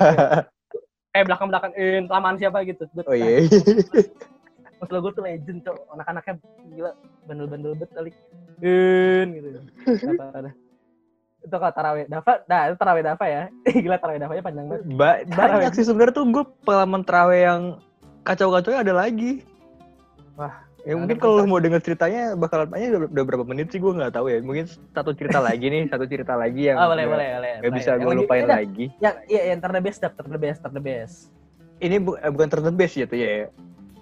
[1.13, 2.89] eh belakang belakang in kelamaan siapa gitu.
[2.91, 3.45] Gua oh iya
[4.77, 6.33] Mas gue tuh legend cok, anak-anaknya
[6.69, 6.91] gila
[7.25, 8.13] bandel-bandel bet kali.
[8.61, 9.61] Gitu.
[11.47, 13.43] Itu kalau tarawih Dava, nah itu tarawih Dava ya.
[13.83, 14.83] gila tarawih Davanya panjang banget.
[14.93, 17.61] Ba- banyak sih sebenarnya tuh gue pengalaman terawih yang
[18.21, 19.47] kacau-kacau ada lagi.
[20.35, 20.51] Wah,
[20.83, 23.79] ya ada mungkin kalau lo mau denger ceritanya bakalan banyak udah, udah berapa menit sih
[23.79, 24.43] gue nggak tahu ya.
[24.43, 27.53] Mungkin satu cerita lagi nih, satu cerita lagi yang Oh, boleh, nggak- boleh, boleh.
[27.57, 28.85] nggak bisa Yang gue lupain Iya, lagi.
[28.99, 31.15] Yang iya yang ter the best, ter the best, ter the best.
[31.77, 33.47] Ini bu- eh, bukan terbest ya tuh ya.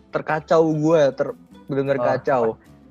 [0.10, 1.28] Terkacau gue, ter
[1.68, 2.41] bener Oh, kacau.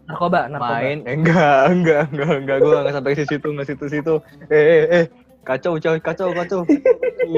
[0.05, 0.77] Narkoba, narkoba.
[0.85, 4.15] Main, eh, enggak, enggak, enggak, enggak, gue nggak sampai ke situ, nggak situ situ.
[4.53, 5.05] Eh, eh, eh,
[5.41, 6.61] kacau, coy, kacau, kacau.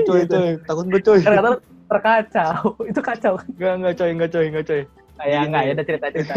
[0.02, 1.20] Coy, coy, takut gue coy.
[1.22, 1.52] Lu,
[1.86, 4.82] terkacau itu kacau Enggak, enggak coy, enggak coy, enggak coy.
[5.16, 6.34] kayak enggak ya udah cerita cerita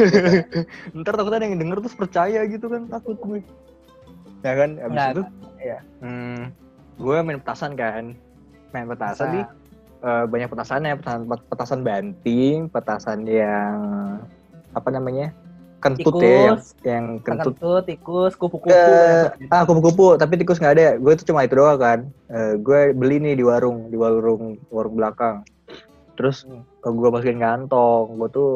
[0.95, 3.41] Ntar takutnya ada yang denger terus percaya gitu kan, takut gue.
[4.45, 5.21] Ya kan, abis Enggak, itu,
[5.59, 5.79] iya.
[5.99, 6.41] hmm,
[6.95, 8.13] gue main petasan kan.
[8.71, 9.33] Main petasan Nah.
[9.33, 9.45] nih,
[10.05, 13.75] eh, banyak petasannya, petasan, petasan banting, petasan yang,
[14.71, 15.33] apa namanya,
[15.79, 16.65] kentut ya, yang, Tikus.
[16.83, 17.53] yang kentut.
[17.55, 19.47] kentut tikus kupu-kupu banyak.
[19.47, 23.17] ah kupu-kupu tapi tikus nggak ada gue itu cuma itu doang kan Eh, gue beli
[23.17, 25.41] nih di warung di warung warung belakang
[26.13, 26.61] terus Hmm.
[26.85, 28.49] gue masukin kantong gue tuh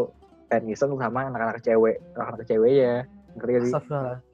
[0.45, 2.95] pengen iseng sama anak-anak cewek anak-anak cewek ya
[3.34, 3.74] ngerti gak sih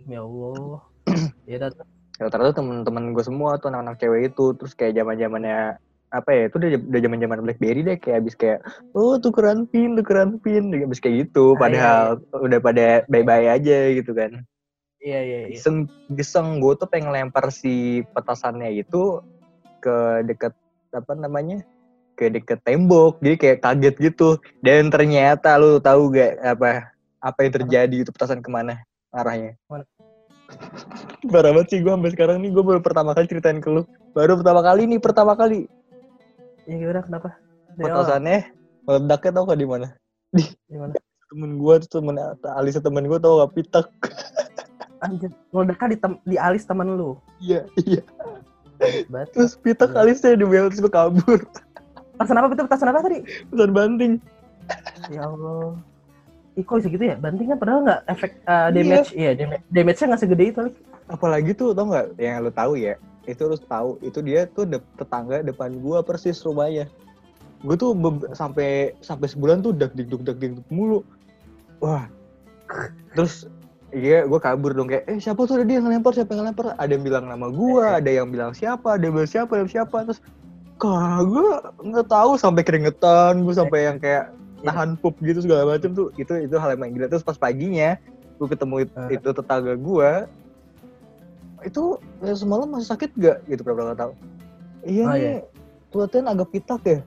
[0.08, 0.78] ya Allah
[1.50, 1.86] ya tuh.
[2.20, 5.80] rata-rata temen-temen gue semua tuh anak-anak cewek itu terus kayak zaman zamannya
[6.10, 8.60] apa ya itu udah udah zaman zaman BlackBerry deh kayak abis kayak
[8.98, 12.02] oh tukeran pin tukeran pin abis kayak gitu Ah, iya, padahal
[12.34, 14.42] udah pada bye-bye aja gitu kan.
[15.00, 15.56] Iya iya iya.
[15.56, 15.86] Iseng
[16.18, 19.22] iseng gue tuh pengen lempar si petasannya itu
[19.80, 20.52] ke deket
[20.92, 21.62] apa namanya
[22.18, 24.42] ke deket tembok jadi kayak kaget gitu.
[24.66, 26.90] Dan ternyata lu tahu gak apa
[27.22, 28.82] apa yang terjadi itu petasan ke mana
[29.14, 29.56] arahnya?
[29.70, 29.86] Mana?
[31.32, 33.86] Parah banget sih gue sampai sekarang nih gue baru pertama kali ceritain ke lu.
[34.18, 35.70] Baru pertama kali nih pertama kali
[36.70, 37.30] ya gimana kenapa?
[37.74, 38.40] Dari awal, petasannya
[38.86, 39.88] meledaknya tau gak di mana?
[40.70, 40.94] Gimana
[41.30, 42.16] temen gue tuh temen
[42.58, 43.52] Alisa temen gue tau gak?
[43.58, 43.88] Pitak.
[45.02, 47.18] Anjir meledaknya di tem- di alis teman lu?
[47.42, 48.02] Iya iya.
[49.12, 49.36] Bat.
[49.36, 51.40] terus pitak alisnya di terus gue kabur.
[52.16, 52.46] Petasan apa?
[52.54, 53.20] Itu petasan apa tadi?
[53.50, 54.14] Pesan banting.
[55.10, 55.80] Ya Allah.
[56.60, 57.16] Ih, kok bisa gitu ya?
[57.16, 60.64] Banting kan padahal nggak efek uh, damage, iya, damage, damage-nya nggak segede itu.
[61.08, 62.20] Apalagi tuh tau nggak?
[62.20, 66.40] Yang lu tahu ya itu harus tahu itu dia tuh de- tetangga depan gua persis
[66.42, 66.88] rumahnya.
[67.60, 67.92] Gue tuh
[68.32, 71.04] sampai sampai sebulan tuh dak dik duk dak dik duk mulu.
[71.84, 72.08] Wah.
[73.18, 73.52] Terus
[73.92, 76.78] iya gue kabur dong kayak eh siapa tuh ada dia yang ngelempar siapa yang ngelempar?
[76.80, 79.74] Ada yang bilang nama gua ada yang bilang siapa ada yang bilang siapa ada yang
[79.76, 79.98] siapa.
[80.08, 80.20] Terus
[80.80, 84.32] kagak nggak tahu sampai keringetan gue sampai yang kayak
[84.64, 86.08] nahan pup gitu segala macam tuh.
[86.16, 87.12] Itu itu hal yang gila.
[87.12, 88.00] Terus pas paginya
[88.40, 89.20] gue ketemu it- Eh.
[89.20, 90.32] itu tetangga gua
[91.62, 91.84] itu
[92.20, 94.14] ya, semalam masih sakit gak gitu berapa tahu
[94.82, 95.38] iya Oh, nih
[95.90, 97.00] kelihatan agak pitak ya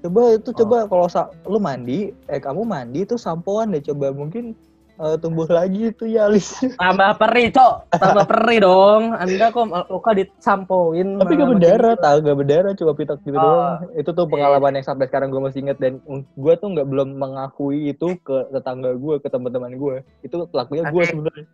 [0.00, 0.56] coba itu Oh.
[0.56, 4.52] coba kalau sa- lu mandi eh kamu mandi tuh sampoan deh coba mungkin
[4.94, 7.74] eh, tumbuh lagi itu ya alisnya Tambah perih, Cok.
[7.94, 9.10] Tambah perih dong.
[9.12, 11.18] Anda kok luka disampoin.
[11.18, 13.42] tapi gak berdarah makin- tahu gak berdarah coba pitak gitu Oh.
[13.42, 17.08] doang itu tuh pengalaman yang sampai sekarang gue masih inget dan gue tuh nggak belum
[17.12, 21.46] mengakui itu ke tetangga gue ke teman-teman gue itu pelakunya gue sebenarnya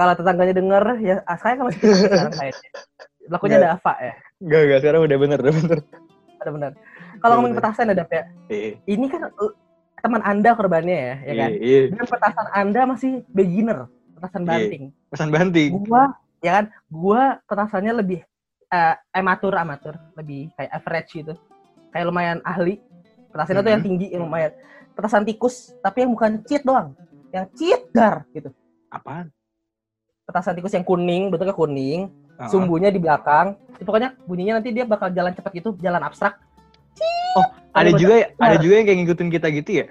[0.00, 2.70] Kalau tetangganya denger, ya ah, saya kan masih sekarang kayaknya.
[3.28, 4.14] Lakunya ada apa ya?
[4.40, 4.78] Enggak, enggak.
[4.80, 5.78] Sekarang udah bener, udah bener.
[6.40, 6.70] Ada benar.
[7.20, 7.68] Kalau ngomongin Bener.
[7.68, 8.24] petasan ada ya.
[8.48, 9.52] Iya, Ini kan uh,
[10.00, 11.50] teman Anda korbannya ya, ya kan?
[11.52, 11.80] iya.
[11.92, 14.48] Dan petasan Anda masih beginner, petasan Iya.
[14.48, 14.84] banting.
[15.12, 15.70] Pesan banting.
[15.84, 16.02] Gua,
[16.40, 16.64] ya kan?
[16.88, 18.24] Gua petasannya lebih
[18.70, 21.34] eh, amatur amatur, lebih kayak average gitu.
[21.92, 22.80] Kayak lumayan ahli.
[23.28, 23.88] Petasannya tuh yang Mhm.
[23.92, 24.54] tinggi, yang lumayan.
[24.96, 26.96] Petasan tikus, tapi yang bukan cheat doang.
[27.34, 28.48] Yang cheater gitu.
[28.88, 29.28] Apaan?
[30.30, 32.06] Petasan tikus yang kuning, bentuknya kuning,
[32.38, 32.46] Heeh.
[32.46, 33.58] sumbunya di belakang.
[33.74, 36.38] Itu pokoknya bunyinya nanti dia bakal jalan cepat gitu, jalan abstrak.
[37.74, 38.62] Ada Ada juga ada bener.
[38.62, 39.86] juga yang kayak ngikutin kita gitu ya?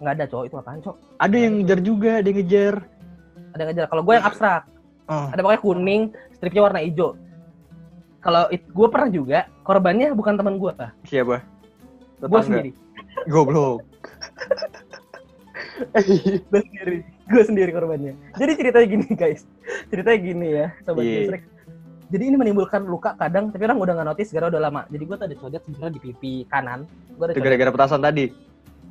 [0.00, 0.96] Nggak ada cowok itu apaan cowok?
[1.16, 2.74] Ada yang ngejar juga, ada yang ngejar.
[3.52, 3.86] Ada yang ngejar.
[3.88, 4.62] Kalau gue yang abstrak,
[5.10, 5.26] Oh.
[5.26, 6.02] ada pokoknya kuning,
[6.36, 7.16] stripnya warna hijau.
[8.20, 10.72] Kalau gue pernah juga, korbannya bukan teman gue,
[11.08, 11.40] Siapa?
[12.20, 12.70] gue sendiri.
[13.28, 13.80] Goblok.
[16.52, 17.00] gue sendiri
[17.30, 18.14] gue sendiri korbannya.
[18.34, 19.42] Jadi ceritanya gini guys.
[19.86, 21.18] Ceritanya gini ya sobat Iya.
[21.24, 21.42] gesrek
[22.10, 24.82] jadi ini menimbulkan luka kadang tapi orang udah nggak notice gara udah lama.
[24.86, 26.82] Jadi gue tuh ada codet sebenarnya di pipi kanan.
[27.14, 28.26] Gue ada Itu gara-gara petasan tadi.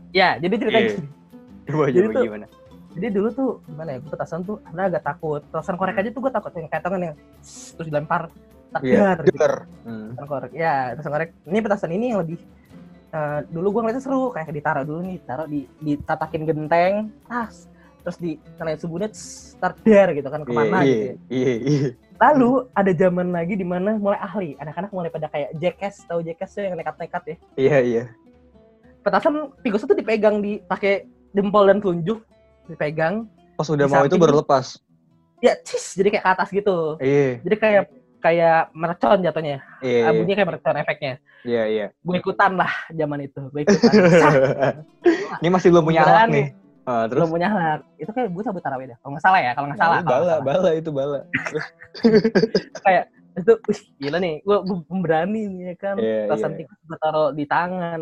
[0.09, 0.95] ya jadi ceritanya Iya.
[0.95, 1.07] gini.
[1.69, 2.47] Coba Jadi coba tuh- gimana?
[2.89, 5.41] jadi dulu tuh gimana ya gue petasan tuh sebenarnya agak takut.
[5.45, 7.15] Petasan korek aja tuh gue takut yang kayak tangan yang
[7.45, 8.21] terus dilempar.
[8.69, 9.37] Tak Iya, dar gitu.
[9.83, 10.07] Hmm.
[10.09, 10.51] petasan korek.
[10.55, 11.29] Ya petasan korek.
[11.43, 12.39] Ini petasan ini yang lebih
[13.09, 14.23] eh, dulu gue ngeliatnya seru.
[14.31, 16.93] Kayak ditaruh dulu nih taruh di ditatakin genteng.
[17.27, 17.68] Tas
[17.99, 21.13] terus di kena subuhnya start dar gitu kan ke mana Iya, gitu ya.
[21.29, 21.87] Iya, iya.
[22.17, 26.51] lalu ada zaman lagi di mana mulai ahli anak-anak mulai pada kayak jackass tahu jackass
[26.51, 28.03] tuh yang nekat-nekat ya Iya, iya.
[28.99, 32.23] petasan tikusnya tuh dipegang dipakai jempol dan telunjuk
[32.65, 34.79] dipegang Pas udah Di mau itu baru lepas.
[35.37, 37.83] ya cis jadi kayak ke atas gitu Iya, jadi kayak
[38.19, 40.15] kayak mercon jatuhnya iya, Ah, iya.
[40.15, 41.85] bunyinya kayak mercon efeknya Iya, iya.
[41.95, 43.91] gue ikutan lah zaman itu gue ikutan
[45.39, 46.47] Ini masih belum punya alat nih.
[46.89, 49.51] Ah, terus belum punya hak itu kayak gue sabut tarawih dah kalau nggak salah ya
[49.53, 50.39] kalau nggak salah Nah, bala, salah.
[50.41, 51.19] bala itu bala.
[52.83, 56.57] kayak itu wih, gila nih gue pemberani nih ya kan Iya, petasan iya.
[56.59, 57.99] tikus gue taruh di tangan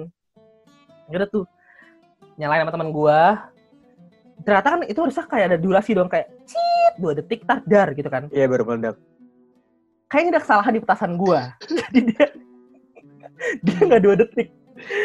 [1.07, 1.43] udah tuh
[2.37, 3.19] nyalain sama teman gue
[4.39, 8.07] ternyata kan itu harusnya kayak ada durasi dong kayak cit dua detik tar dar gitu
[8.07, 8.95] kan Iya, baru meledak.
[10.07, 11.39] kayaknya ada kesalahan di petasan gue
[11.83, 12.25] jadi dia
[13.61, 14.47] dia nggak dua detik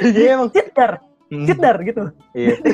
[0.04, 0.52] Iya emang.
[0.52, 1.11] Hmm.
[1.48, 2.02] Cidar gitu.
[2.32, 2.54] Iya.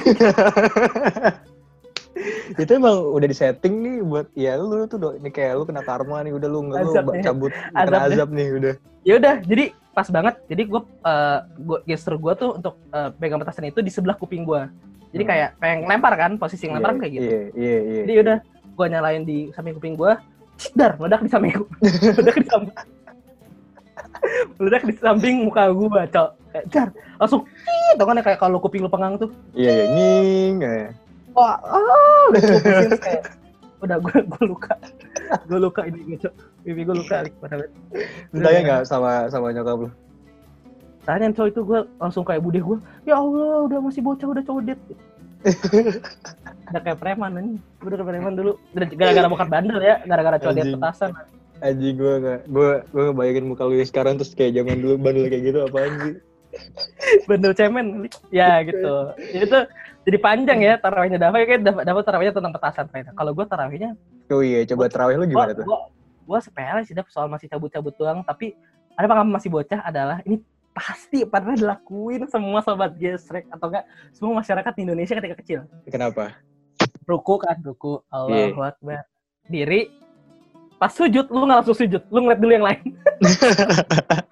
[2.59, 6.27] itu emang udah disetting nih buat ya lu tuh do, ini kayak lu kena karma
[6.27, 7.23] nih udah lu nggak lu ya.
[7.23, 8.09] cabut kena Azab ya.
[8.11, 8.75] azab nih udah
[9.07, 10.35] Ya udah, jadi pas banget.
[10.51, 14.43] Jadi gue eh gua gestur gue tuh untuk eh, pegang petasan itu di sebelah kuping
[14.45, 14.67] gue.
[15.09, 15.31] Jadi Hmm.
[15.33, 17.25] kayak pengen lempar kan, posisi ngelempar Iya, kayak gitu.
[17.25, 18.37] iya iya iya Jadi udah,
[18.77, 20.13] gue nyalain di samping kuping gue,
[20.75, 21.69] dar, meledak di samping gue,
[22.21, 22.77] meledak di samping,
[24.61, 26.31] meledak di samping muka gue, cok.
[26.49, 26.89] Kayak dar,
[27.21, 30.89] langsung, ih, tau kan ya kayak kalau kuping lu pengang tuh, iya iya nying eh.
[31.37, 32.41] wah, ah, udah
[32.97, 33.23] kayak,
[33.85, 34.75] udah gue gue luka,
[35.45, 36.35] gue luka ini gue cok,
[36.65, 37.71] pipi gue luka, banget.
[38.33, 39.91] Ditanya nggak sama sama nyokap lu
[41.05, 42.79] Tanya cowok itu gue langsung kayak bude gue,
[43.09, 44.81] ya Allah, udah masih bocah, udah codet.
[46.69, 50.81] udah kayak preman ini, udah kayak preman dulu, gara-gara bukan bandel ya, gara-gara codet Anjing.
[50.81, 51.11] petasan.
[51.59, 55.43] Aji gue nggak gue gue ngebayangin muka lu sekarang terus kayak zaman dulu bandel kayak
[55.43, 56.15] gitu apaan sih
[57.29, 58.09] bandel cemen.
[58.33, 59.13] Ya gitu.
[59.35, 59.59] Itu
[60.09, 61.19] jadi panjang ya tarawihnya.
[61.21, 62.87] Dava kayak dapat dapat tarawihnya tentang petasan
[63.17, 63.93] kalau gue tarawihnya
[64.33, 65.65] oh iya coba terawih lu gimana gua, tuh?
[65.65, 65.79] gua,
[66.29, 68.21] gua sepele sih Dav, soal masih cabut-cabut doang.
[68.25, 68.53] Tapi
[68.95, 70.41] ada pengalaman masih bocah adalah ini
[70.77, 73.85] pasti pernah dilakuin semua sobat gesrek atau enggak
[74.15, 75.61] semua masyarakat di Indonesia ketika kecil.
[75.91, 76.39] Kenapa?
[77.09, 77.99] Ruku kan ruku.
[78.29, 78.53] Iya.
[78.53, 79.03] Allahu Akbar.
[79.49, 79.91] Diri
[80.79, 82.03] pas sujud lu nggak langsung sujud.
[82.13, 82.83] Lu ngeliat dulu yang lain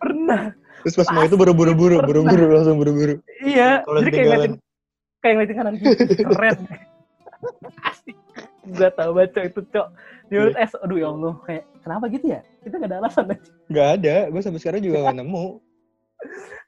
[0.00, 0.42] pernah
[0.80, 4.54] terus pas mau itu buru-buru-buru buru-buru langsung buru-buru Iya, Kalau jadi kayak ngeliatin
[5.20, 6.58] kayak ngeliatin kanan kiri keren.
[7.84, 8.16] Asik.
[8.70, 9.86] Gua tahu baca itu, Cok.
[10.28, 10.68] Di menurut Iya.
[10.68, 12.40] S, aduh ya Allah, kayak kenapa gitu ya?
[12.64, 13.50] Kita gak ada alasan aja.
[13.70, 15.46] nggak ada gue sampai sekarang juga nggak nemu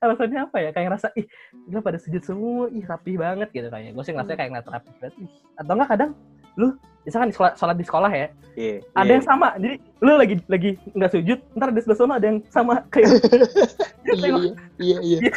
[0.02, 0.70] Alasannya apa ya?
[0.72, 1.26] Kayak ngerasa, ih,
[1.68, 3.92] gila pada sujud semua, ih rapi banget gitu kayaknya.
[3.94, 5.14] Gue sih ngerasa kayak ngeliat rapi banget.
[5.20, 5.30] Ih.
[5.60, 6.10] Atau enggak kadang,
[6.54, 9.14] lu, misalkan di sekolah, sholat di sekolah ya, iya ada iya.
[9.16, 9.48] yang sama.
[9.56, 13.08] Jadi, lu lagi lagi nggak sujud, ntar di sebelah sana ada yang sama kayak
[14.16, 15.32] iya iya iya iya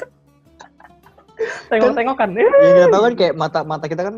[1.67, 2.29] tengok-tengokan.
[2.37, 4.15] Eh, ya kita tahu kan kayak mata mata kita kan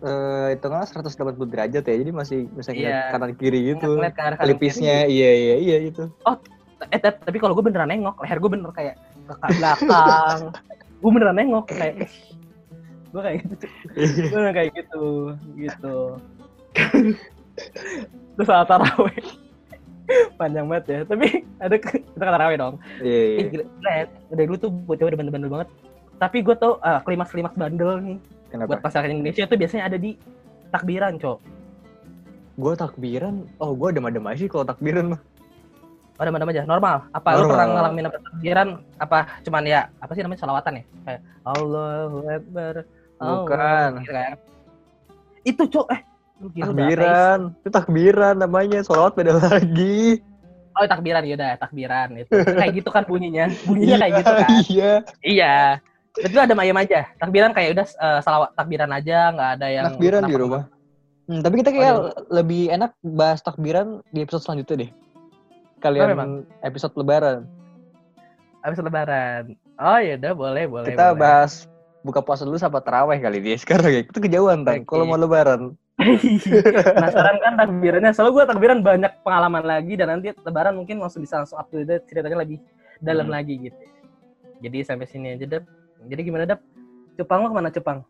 [0.00, 3.12] eh hitungannya 180 derajat ya jadi masih bisa Iya.
[3.12, 6.08] kanan kiri gitu ngeliat ke arah kanan pelipisnya iya iya iya gitu
[6.88, 8.96] eh tap- tapi kalau gue beneran nengok leher gue bener kayak
[9.28, 10.38] ke ka- belakang
[11.04, 12.08] gue beneran nengok kayak
[13.10, 13.54] gue kayak gitu.
[13.98, 15.04] Gue beneran kayak gitu
[15.58, 15.96] gitu.
[18.38, 19.18] Terus saat taraweh.
[20.38, 21.00] Panjang banget ya.
[21.06, 21.26] Tapi
[21.58, 22.74] ada kita kan taraweh dong.
[23.02, 24.04] Iya iya eh, gila ya.
[24.30, 25.68] Dari dulu tuh bocah udah bandel-bandel banget.
[26.20, 28.18] Tapi gue tau ah, klimaks-klimaks bandel nih.
[28.50, 30.18] Buat kenapa masyarakat Indonesia tuh biasanya ada di
[30.70, 31.38] takbiran cok.
[32.58, 33.46] Gue takbiran?
[33.62, 35.20] Oh gue adem-adem aja sih kalau takbiran mah.
[36.20, 36.68] Oh, ada mana aja.
[36.68, 37.08] Normal.
[37.16, 37.52] Apa lu Normal.
[37.56, 38.68] pernah ngalamin apa takbiran?
[39.00, 40.84] Apa cuman ya apa sih namanya salawatan ya?
[41.08, 42.74] Kayak Allahu Akbar
[43.20, 43.90] Allah, Bukan.
[44.02, 44.32] kan.
[45.42, 46.00] itu cok eh
[46.54, 47.38] takbiran.
[47.54, 48.80] itu takbiran namanya.
[48.80, 50.20] Sholawat beda lagi.
[50.72, 51.20] Oh takbiran.
[51.22, 52.08] Ya udah takbiran.
[52.16, 52.32] Itu.
[52.32, 53.48] Kayak gitu kan bunyinya.
[53.64, 54.48] Bunyinya kayak gitu kan.
[54.66, 54.92] Iya.
[55.20, 55.54] Iya.
[56.16, 57.06] Itu ada mayem aja.
[57.16, 59.30] Takbiran kayak udah eh, salawat takbiran aja.
[59.30, 60.62] Nggak ada yang takbiran di rumah.
[61.24, 64.90] Hmm, tapi kita kayak Oh, lebih enak bahas takbiran di episode selanjutnya deh.
[64.90, 66.30] Oh, Kalian memang?
[66.60, 67.46] episode lebaran.
[68.60, 69.56] habis lebaran.
[69.76, 70.32] Oh ya udah.
[70.34, 71.20] Boleh boleh kita boleh.
[71.20, 71.69] bahas
[72.00, 74.02] buka puasa dulu sama teraweh kali dia sekarang ya.
[74.04, 74.82] Itu kejauhan tang.
[74.84, 75.74] Kalau mau lebaran.
[76.00, 81.44] penasaran kan takbirannya soalnya gue takbiran banyak pengalaman lagi dan nanti lebaran mungkin langsung bisa
[81.44, 82.56] langsung up to date ceritanya lebih
[83.04, 83.36] dalam Hmm.
[83.36, 83.76] lagi gitu
[84.64, 85.68] jadi sampai sini aja Dap
[86.08, 86.64] jadi gimana Dap
[87.20, 88.00] Cupang lo ke mana Cupang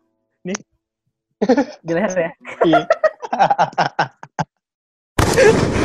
[0.47, 0.55] nih
[1.83, 2.31] leher ya
[2.63, 2.79] Iya.